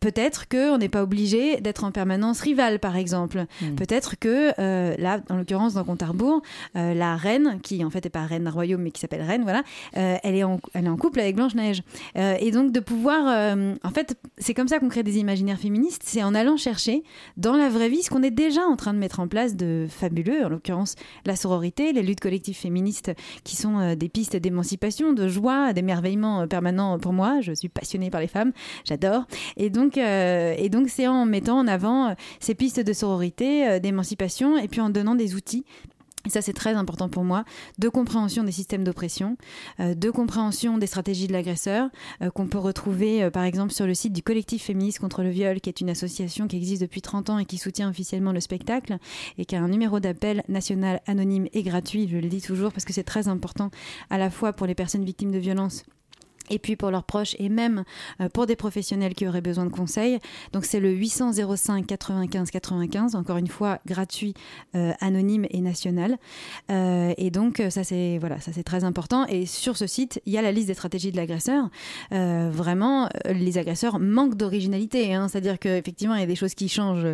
[0.00, 3.44] peut-être qu'on n'est pas obligé d'être en permanence rival, par exemple.
[3.60, 3.74] Hmm.
[3.76, 6.42] Peut-être que, euh, là, en l'occurrence, dans Compte à rebours,
[6.76, 9.42] euh, la reine, qui en fait n'est pas reine d'un royaume, mais qui s'appelle reine,
[9.42, 9.62] voilà,
[9.96, 11.82] euh, elle, est en, elle est en couple avec Blanche-Neige.
[12.16, 13.20] Euh, et donc, de pouvoir.
[13.84, 17.02] en fait, c'est comme ça qu'on crée des imaginaires féministes, c'est en allant chercher
[17.36, 19.86] dans la vraie vie ce qu'on est déjà en train de mettre en place de
[19.88, 20.94] fabuleux, en l'occurrence
[21.26, 23.12] la sororité, les luttes collectives féministes
[23.44, 27.40] qui sont des pistes d'émancipation, de joie, d'émerveillement permanent pour moi.
[27.40, 28.52] Je suis passionnée par les femmes,
[28.84, 29.24] j'adore.
[29.56, 33.68] Et donc, euh, et donc c'est en mettant en avant euh, ces pistes de sororité,
[33.68, 35.64] euh, d'émancipation, et puis en donnant des outils.
[36.28, 37.46] Ça, c'est très important pour moi,
[37.78, 39.38] de compréhension des systèmes d'oppression,
[39.78, 41.88] de compréhension des stratégies de l'agresseur,
[42.34, 45.70] qu'on peut retrouver par exemple sur le site du collectif féministe contre le viol, qui
[45.70, 48.98] est une association qui existe depuis 30 ans et qui soutient officiellement le spectacle,
[49.38, 52.84] et qui a un numéro d'appel national anonyme et gratuit, je le dis toujours parce
[52.84, 53.70] que c'est très important
[54.10, 55.84] à la fois pour les personnes victimes de violences
[56.50, 57.84] et puis pour leurs proches et même
[58.20, 60.18] euh, pour des professionnels qui auraient besoin de conseils.
[60.52, 64.34] Donc c'est le 800 05 95 95, encore une fois gratuit,
[64.74, 66.18] euh, anonyme et national.
[66.70, 69.26] Euh, et donc ça c'est voilà, ça c'est très important.
[69.26, 71.70] Et sur ce site, il y a la liste des stratégies de l'agresseur.
[72.10, 75.28] Vraiment, les agresseurs manquent d'originalité, hein.
[75.28, 77.06] c'est-à-dire qu'effectivement il y a des choses qui changent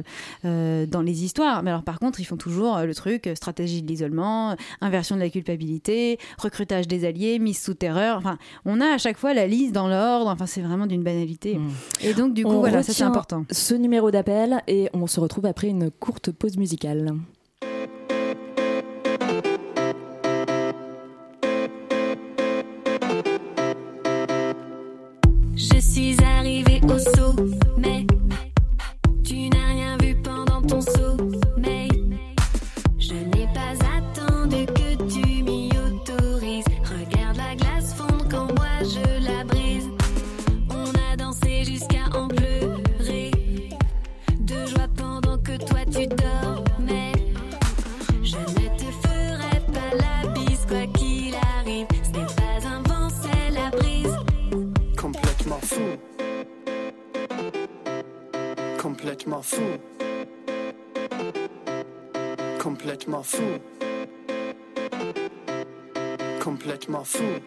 [0.42, 4.56] dans les histoires, mais alors par contre ils font toujours le truc stratégie de l'isolement,
[4.80, 8.16] inversion de la culpabilité, recrutage des alliés, mise sous terreur.
[8.18, 10.28] Enfin, on a à chaque fois la liste dans l'ordre.
[10.28, 11.58] Enfin, c'est vraiment d'une banalité.
[12.02, 13.44] Et donc du coup, On voilà, ça c'est important.
[13.50, 17.14] Ce numéro d'appel et on se retrouve après une courte pause musicale.
[25.54, 28.06] Je suis arrivée au sommet.
[29.24, 31.90] Tu n'as rien vu pendant ton sommeil.
[32.98, 36.66] Je n'ai pas attendu que tu m'y autorises.
[36.84, 39.15] Regarde la glace fondre quand moi je
[63.16, 63.60] mal fou.
[66.38, 67.45] Komplett mal fou.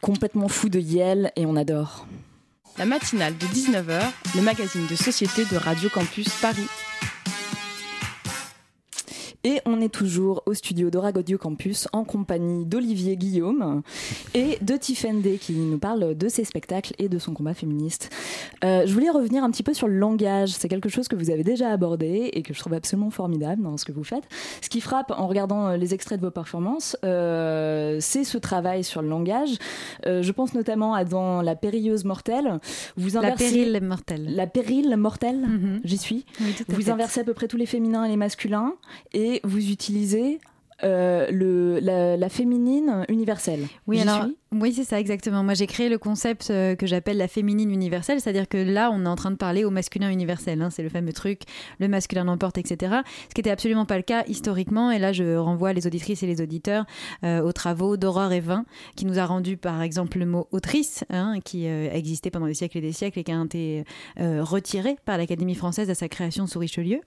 [0.00, 2.06] Complètement fou de Yale et on adore.
[2.76, 4.00] La matinale de 19h,
[4.36, 6.66] le magazine de société de Radio Campus Paris.
[10.00, 13.82] Toujours au studio d'Oragodio Campus en compagnie d'Olivier Guillaume
[14.32, 18.08] et de Tiffany qui nous parle de ses spectacles et de son combat féministe.
[18.64, 20.52] Euh, je voulais revenir un petit peu sur le langage.
[20.52, 23.76] C'est quelque chose que vous avez déjà abordé et que je trouve absolument formidable dans
[23.76, 24.24] ce que vous faites.
[24.62, 29.02] Ce qui frappe en regardant les extraits de vos performances, euh, c'est ce travail sur
[29.02, 29.58] le langage.
[30.06, 32.58] Euh, je pense notamment à dans La périlleuse mortelle.
[32.96, 34.34] Vous La pérille mortelle.
[34.34, 35.46] La pérille mortelle,
[35.84, 36.24] j'y suis.
[36.40, 38.72] Oui, vous inversez à peu près tous les féminins et les masculins
[39.12, 39.89] et vous utilisez
[40.82, 43.66] euh, le, la, la féminine universelle.
[43.86, 45.42] Oui, alors, oui, c'est ça exactement.
[45.42, 49.04] Moi, j'ai créé le concept euh, que j'appelle la féminine universelle, c'est-à-dire que là, on
[49.04, 50.62] est en train de parler au masculin universel.
[50.62, 50.70] hein.
[50.70, 51.42] c'est le fameux truc,
[51.80, 52.96] le masculin l'emporte, etc.
[53.28, 54.90] Ce qui n'était absolument pas le cas historiquement.
[54.90, 56.86] Et là, je renvoie les auditrices et les auditeurs
[57.24, 58.64] euh, aux travaux d'Aurore Evin,
[58.96, 62.78] qui nous a rendu, par exemple, le mot autrice, hein, qui existait pendant des siècles
[62.78, 63.84] et des siècles et qui a été
[64.18, 67.00] retiré par l'Académie française à sa création sous Richelieu.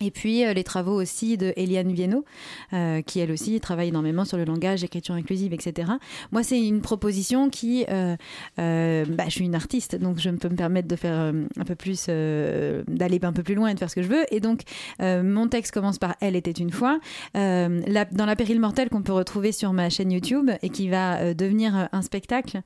[0.00, 2.24] Et puis euh, les travaux aussi de Eliane Viennot,
[2.72, 5.90] euh, qui elle aussi travaille énormément sur le langage, l'écriture inclusive, etc.
[6.32, 8.16] Moi, c'est une proposition qui, euh,
[8.56, 12.06] bah, je suis une artiste, donc je peux me permettre de faire un peu plus,
[12.08, 14.24] d'aller un peu plus loin et de faire ce que je veux.
[14.34, 14.62] Et donc,
[15.00, 16.98] mon texte commence par Elle était une fois.
[17.34, 21.34] La- dans La pérille mortelle qu'on peut retrouver sur ma chaîne YouTube et qui va
[21.34, 22.60] devenir un spectacle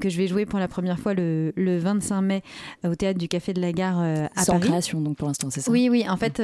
[0.00, 2.42] que je vais jouer pour la première fois le, le 25 mai
[2.84, 4.68] au théâtre du Café de la Gare à C'est en Paris.
[4.68, 5.70] création donc pour l'instant, c'est ça?
[5.70, 6.04] Oui, oui.
[6.08, 6.40] En fait,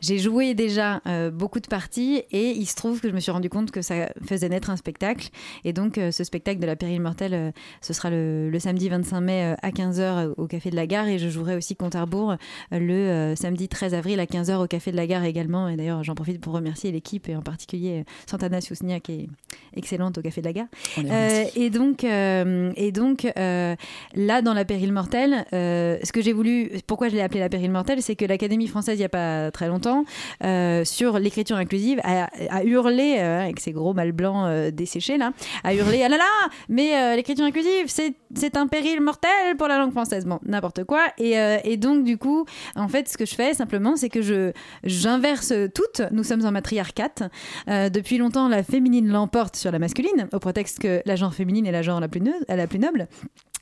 [0.00, 3.32] j'ai joué déjà euh, beaucoup de parties et il se trouve que je me suis
[3.32, 5.28] rendu compte que ça faisait naître un spectacle.
[5.64, 7.50] Et donc, euh, ce spectacle de la pérille mortelle, euh,
[7.80, 11.08] ce sera le, le samedi 25 mai à 15h au Café de la Gare.
[11.08, 12.36] Et je jouerai aussi euh,
[12.72, 15.68] le samedi 13 avril à 15h au Café de la Gare également.
[15.68, 19.28] Et d'ailleurs, j'en profite pour remercier l'équipe et en particulier Santana Sousnia qui est
[19.76, 20.66] excellente au Café de la Gare.
[21.56, 27.14] Et donc, et donc là, dans la pérille mortelle, ce que j'ai voulu, pourquoi je
[27.14, 30.04] l'ai appelé la pérille mortelle, c'est que l'Académie française, il n'y a pas très longtemps,
[30.42, 35.18] euh, sur l'écriture inclusive, a, a hurlé, euh, avec ses gros mâles blancs euh, desséchés
[35.18, 39.68] là, a hurlé Ah là là, mais euh, l'écriture inclusive, c'est un péril mortel pour
[39.68, 40.26] la langue française.
[40.26, 41.02] Bon, n'importe quoi.
[41.18, 41.34] Et,
[41.64, 42.44] et donc, du coup,
[42.76, 44.52] en fait, ce que je fais simplement, c'est que je
[44.84, 46.02] j'inverse toutes.
[46.10, 47.28] Nous sommes en matriarcat.
[47.66, 51.72] Depuis longtemps, la féminine l'emporte sur la masculine, au prétexte que la genre féminine est
[51.72, 53.08] la genre la plus, la plus noble.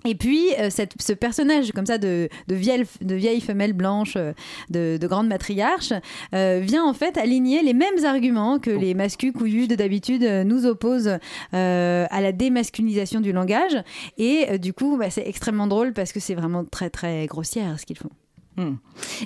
[0.05, 4.33] Et puis, euh, ce personnage comme ça de, vieille, femelle blanche, euh,
[4.71, 5.93] de, de grande matriarche,
[6.35, 10.67] euh, vient en fait aligner les mêmes arguments que les mascus couillus de d'habitude nous
[10.67, 11.19] opposent
[11.53, 13.77] à la démasculinisation du langage.
[14.19, 17.87] Et du coup, bah, c'est extrêmement drôle parce que c'est vraiment très très grossière ce
[17.87, 18.11] qu'ils font.
[18.57, 18.75] Hmm.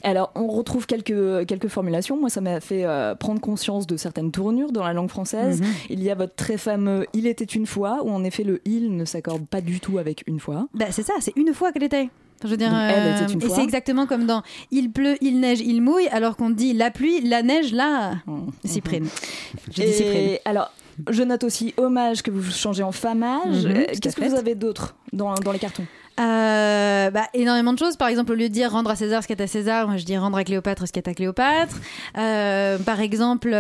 [0.03, 2.16] Alors, on retrouve quelques, quelques formulations.
[2.16, 5.61] Moi, ça m'a fait euh, prendre conscience de certaines tournures dans la langue française.
[5.61, 5.66] Mhm.
[5.91, 8.97] Il y a votre très fameux Il était une fois, où en effet le il
[8.97, 10.68] ne s'accorde pas du tout avec une fois.
[10.74, 12.09] Bah, c'est ça, c'est une fois qu'elle était.
[12.45, 13.57] Je veux dire, Donc, elle euh, était une et fois.
[13.57, 17.22] c'est exactement comme dans il pleut, il neige, il mouille, alors qu'on dit la pluie,
[17.22, 18.16] la neige, là,
[18.64, 19.09] Cyprine.
[19.70, 20.37] J'ai dit Cyprine.
[20.45, 20.70] Alors,
[21.09, 23.64] je note aussi hommage que vous changez en famage.
[23.66, 25.87] Euh, à Qu'est-ce que vous avez d'autre dans, dans les cartons?
[26.19, 27.97] Euh, bah, énormément de choses.
[27.97, 29.97] Par exemple, au lieu de dire rendre à César ce qui est à César, moi
[29.99, 31.77] je dis rendre à Cléopâtre ce qui est à Cléopâtre.
[32.17, 33.55] Euh, par exemple,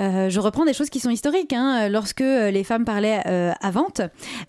[0.00, 1.52] euh, je reprends des choses qui sont historiques.
[1.52, 1.88] Hein.
[1.88, 4.00] Lorsque les femmes parlaient euh, à vente,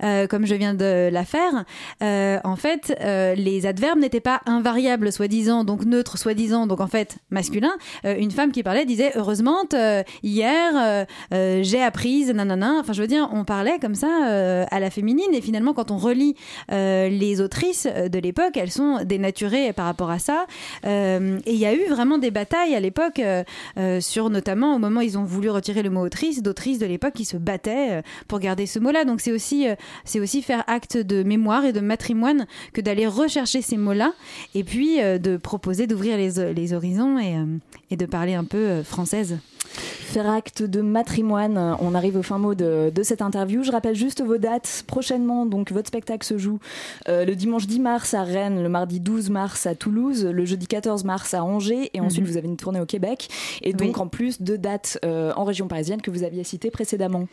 [0.03, 1.66] euh, comme je viens de la faire,
[2.01, 6.88] euh, en fait, euh, les adverbes n'étaient pas invariables, soi-disant, donc neutres, soi-disant, donc en
[6.88, 7.72] fait masculin.
[8.05, 12.78] Euh, une femme qui parlait disait heureusement euh, hier euh, euh, j'ai appris nanana.
[12.80, 15.91] Enfin, je veux dire, on parlait comme ça euh, à la féminine et finalement, quand
[15.91, 16.36] on relit
[16.72, 20.45] euh, les autrices euh, de l'époque, elles sont dénaturées par rapport à ça.
[20.86, 24.80] Euh, et il y a eu vraiment des batailles à l'époque euh, sur notamment au
[24.80, 28.02] moment où ils ont voulu retirer le mot autrice, d'autrices de l'époque qui se battaient
[28.30, 29.04] pour garder ce mot-là.
[29.04, 29.68] Donc c'est aussi,
[30.16, 34.14] aussi faire acte de mémoire et de matrimoine que d'aller rechercher ces mots-là
[34.56, 39.38] et puis de proposer d'ouvrir les, les horizons et, de parler un peu française.
[39.74, 41.78] Faire acte de matrimoine.
[41.80, 43.63] On arrive au fin mot de, de cette interview.
[43.63, 44.84] Je rappelle juste vos dates.
[44.88, 46.59] Prochainement, donc, votre spectacle se joue
[47.07, 50.67] euh, le dimanche 10 mars à Rennes, le mardi 12 mars à Toulouse, le jeudi
[50.67, 52.32] 14 mars à Angers, et ensuite Mhm.
[52.32, 53.30] vous avez une tournée au Québec.
[53.61, 54.01] Et donc, Oui.
[54.01, 57.28] en plus, deux dates euh, en région parisienne que vous aviez citées précédemment.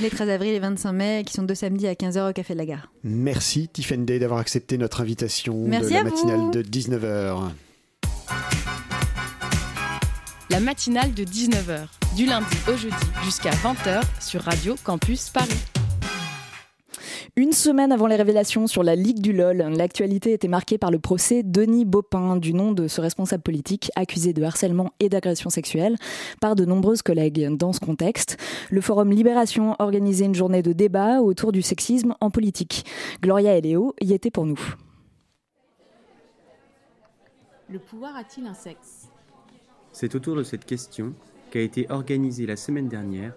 [0.00, 2.58] Les 13 avril et 25 mai, qui sont deux samedis à 15h au Café de
[2.58, 2.88] la Gare.
[3.04, 6.08] Merci Tiffany Day d'avoir accepté notre invitation Merci de la vous.
[6.10, 7.50] matinale de 19h.
[10.52, 12.94] La matinale de 19h, du lundi au jeudi
[13.24, 15.48] jusqu'à 20h sur Radio Campus Paris.
[17.36, 20.98] Une semaine avant les révélations sur la Ligue du LOL, l'actualité était marquée par le
[20.98, 25.96] procès Denis Baupin, du nom de ce responsable politique accusé de harcèlement et d'agression sexuelle
[26.38, 27.56] par de nombreuses collègues.
[27.56, 28.36] Dans ce contexte,
[28.68, 32.84] le Forum Libération organisait une journée de débat autour du sexisme en politique.
[33.22, 34.60] Gloria et Léo y étaient pour nous.
[37.70, 39.01] Le pouvoir a-t-il un sexe?
[39.92, 41.12] C'est autour de cette question
[41.50, 43.34] qu'a été organisée la semaine dernière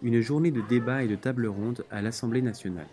[0.00, 2.86] une journée de débat et de table ronde à l'Assemblée nationale.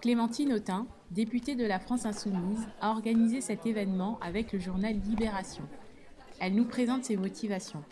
[0.00, 5.62] Clémentine Autain, députée de la France Insoumise, a organisé cet événement avec le journal Libération.
[6.40, 7.84] Elle nous présente ses motivations.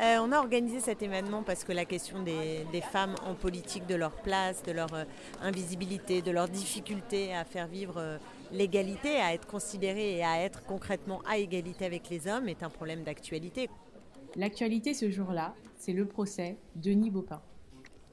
[0.00, 3.86] Euh, on a organisé cet événement parce que la question des, des femmes en politique,
[3.86, 5.04] de leur place, de leur euh,
[5.42, 8.18] invisibilité, de leur difficulté à faire vivre euh,
[8.50, 12.70] l'égalité, à être considérées et à être concrètement à égalité avec les hommes est un
[12.70, 13.68] problème d'actualité.
[14.36, 17.42] L'actualité ce jour-là, c'est le procès Denis Baupin.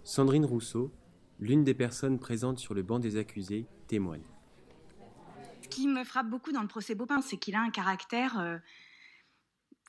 [0.04, 0.92] Sandrine Rousseau,
[1.40, 4.24] l'une des personnes présentes sur le banc des accusés, témoigne.
[5.62, 8.58] Ce qui me frappe beaucoup dans le procès Baupin, c'est qu'il a un caractère euh,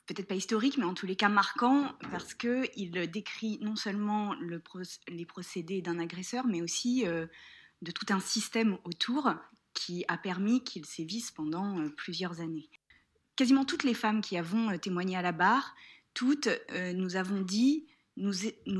[0.07, 4.59] peut-être pas historique, mais en tous les cas marquant, parce qu'il décrit non seulement le
[4.59, 7.27] proc- les procédés d'un agresseur, mais aussi euh,
[7.83, 9.29] de tout un système autour
[9.77, 12.67] qui a permis qu'il sévisse pendant euh, plusieurs années.
[13.35, 15.75] Quasiment toutes les femmes qui avons euh, témoigné à la barre,
[16.15, 17.85] toutes euh, nous avons dit
[18.17, 18.33] nous,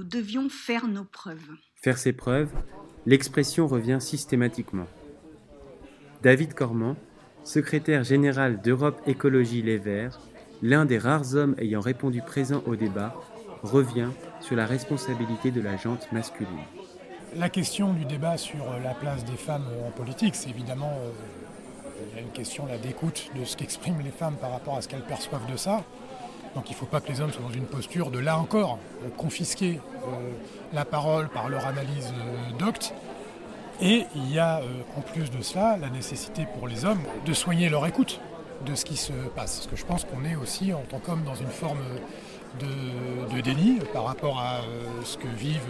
[0.04, 1.52] devions faire nos preuves.
[1.76, 2.52] Faire ses preuves,
[3.06, 4.88] l'expression revient systématiquement.
[6.24, 6.98] David Cormand,
[7.43, 10.20] secrétaire général d'Europe Écologie Les Verts,
[10.64, 13.16] l'un des rares hommes ayant répondu présent au débat,
[13.62, 16.66] revient sur la responsabilité de la jante masculine.
[17.36, 20.93] La question du débat sur euh, la place des femmes euh, en politique, c'est évidemment
[21.03, 25.01] euh, une question là d'écoute de ce qu'expriment les femmes par rapport à ce qu'elles
[25.01, 25.84] perçoivent de ça.
[26.55, 28.80] Donc il ne faut pas que les hommes soient dans une posture de là encore
[29.17, 29.80] confisquer
[30.73, 32.13] la parole par leur analyse
[32.57, 32.93] docte.
[33.82, 34.61] Et il y a
[34.95, 38.19] en plus de cela la nécessité pour les hommes de soigner leur écoute
[38.65, 39.57] de ce qui se passe.
[39.57, 41.84] Parce que je pense qu'on est aussi en tant qu'homme dans une forme
[42.59, 44.61] de, de déni par rapport à
[45.03, 45.61] ce que vivent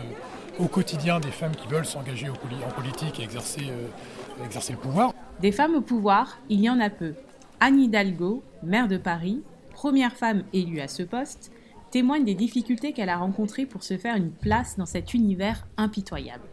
[0.60, 5.14] au quotidien des femmes qui veulent s'engager en politique et exercer, euh, exercer le pouvoir.
[5.42, 7.14] Des femmes au pouvoir, il y en a peu.
[7.60, 9.42] Anne Hidalgo, maire de Paris,
[9.72, 11.52] première femme élue à ce poste,
[11.92, 16.44] témoigne des difficultés qu'elle a rencontrées pour se faire une place dans cet univers impitoyable.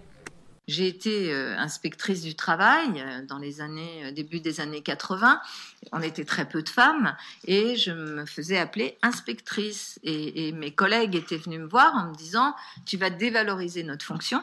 [0.66, 5.38] J'ai été euh, inspectrice du travail euh, dans les années, euh, début des années 80.
[5.92, 7.14] On était très peu de femmes
[7.46, 10.00] et je me faisais appeler inspectrice.
[10.04, 12.54] Et, mes collègues étaient venus me voir en me disant
[12.86, 14.42] Tu vas dévaloriser notre fonction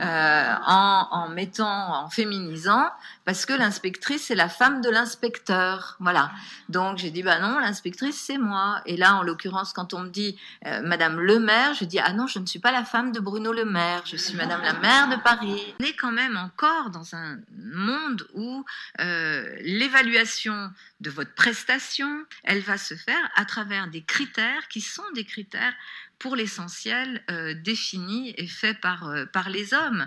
[0.00, 2.90] en, mettant, en féminisant,
[3.24, 5.96] parce que l'inspectrice, c'est la femme de l'inspecteur.
[6.00, 6.32] Voilà.
[6.68, 8.80] Donc j'ai dit Bah non, l'inspectrice, c'est moi.
[8.86, 10.36] Et là, en l'occurrence, quand on me dit
[10.82, 13.52] Madame le maire, je dis Ah non, je ne suis pas la femme de Bruno
[13.52, 15.59] le maire, je suis Madame la maire de Paris.
[15.80, 18.64] On est quand même encore dans un monde où
[19.00, 25.02] euh, l'évaluation de votre prestation, elle va se faire à travers des critères qui sont
[25.14, 25.74] des critères
[26.18, 30.06] pour l'essentiel euh, définis et faits par, euh, par les hommes.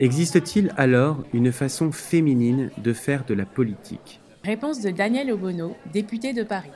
[0.00, 4.20] Existe-t-il alors une façon féminine de faire de la politique?
[4.42, 6.70] Réponse de Daniel Obono, député de Paris.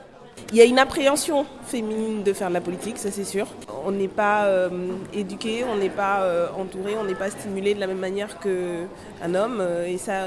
[0.51, 3.47] Il y a une appréhension féminine de faire de la politique, ça c'est sûr.
[3.85, 4.69] On n'est pas euh,
[5.13, 9.35] éduqué, on n'est pas euh, entouré, on n'est pas stimulé de la même manière qu'un
[9.35, 10.25] homme, euh, et ça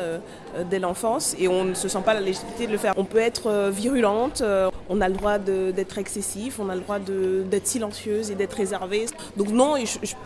[0.68, 2.94] dès l'enfance, et on ne se sent pas la légitimité de le faire.
[2.96, 4.42] On peut être virulente,
[4.88, 9.06] on a le droit d'être excessif, on a le droit d'être silencieuse et d'être réservée.
[9.36, 9.74] Donc non,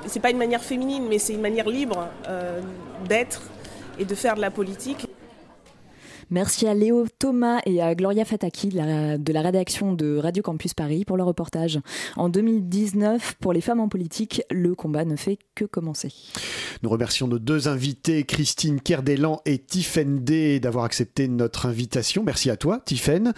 [0.07, 2.09] c'est pas une manière féminine, mais c'est une manière libre
[3.09, 3.43] d'être
[3.99, 5.07] et de faire de la politique.
[6.33, 10.43] Merci à Léo Thomas et à Gloria Fataki de la, de la rédaction de Radio
[10.43, 11.79] Campus Paris pour le reportage.
[12.17, 16.11] En 2019, pour les femmes en politique, le combat ne fait que commencer.
[16.83, 22.23] Nous remercions nos deux invités, Christine Kerdelan et Tiffaine D, d'avoir accepté notre invitation.
[22.25, 23.35] Merci à toi, Tiffaine.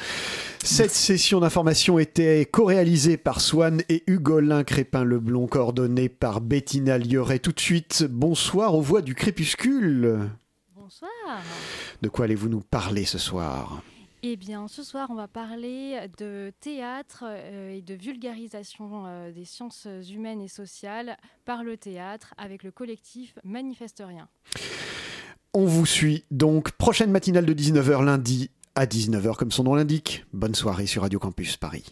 [0.63, 7.41] Cette session d'information était co-réalisée par Swan et Hugolin Crépin-Leblon, coordonnée par Bettina Lieuret.
[7.41, 10.31] Tout de suite, bonsoir aux voix du crépuscule.
[10.85, 11.43] Bonsoir.
[12.03, 13.81] De quoi allez-vous nous parler ce soir?
[14.23, 19.47] Eh bien, ce soir, on va parler de théâtre euh, et de vulgarisation euh, des
[19.47, 21.17] sciences humaines et sociales
[21.47, 24.29] par le théâtre avec le collectif Manifeste Rien.
[25.55, 26.73] On vous suit donc.
[26.73, 30.27] Prochaine matinale de 19h lundi à 19h, comme son nom l'indique.
[30.35, 31.85] Bonne soirée sur Radio Campus Paris.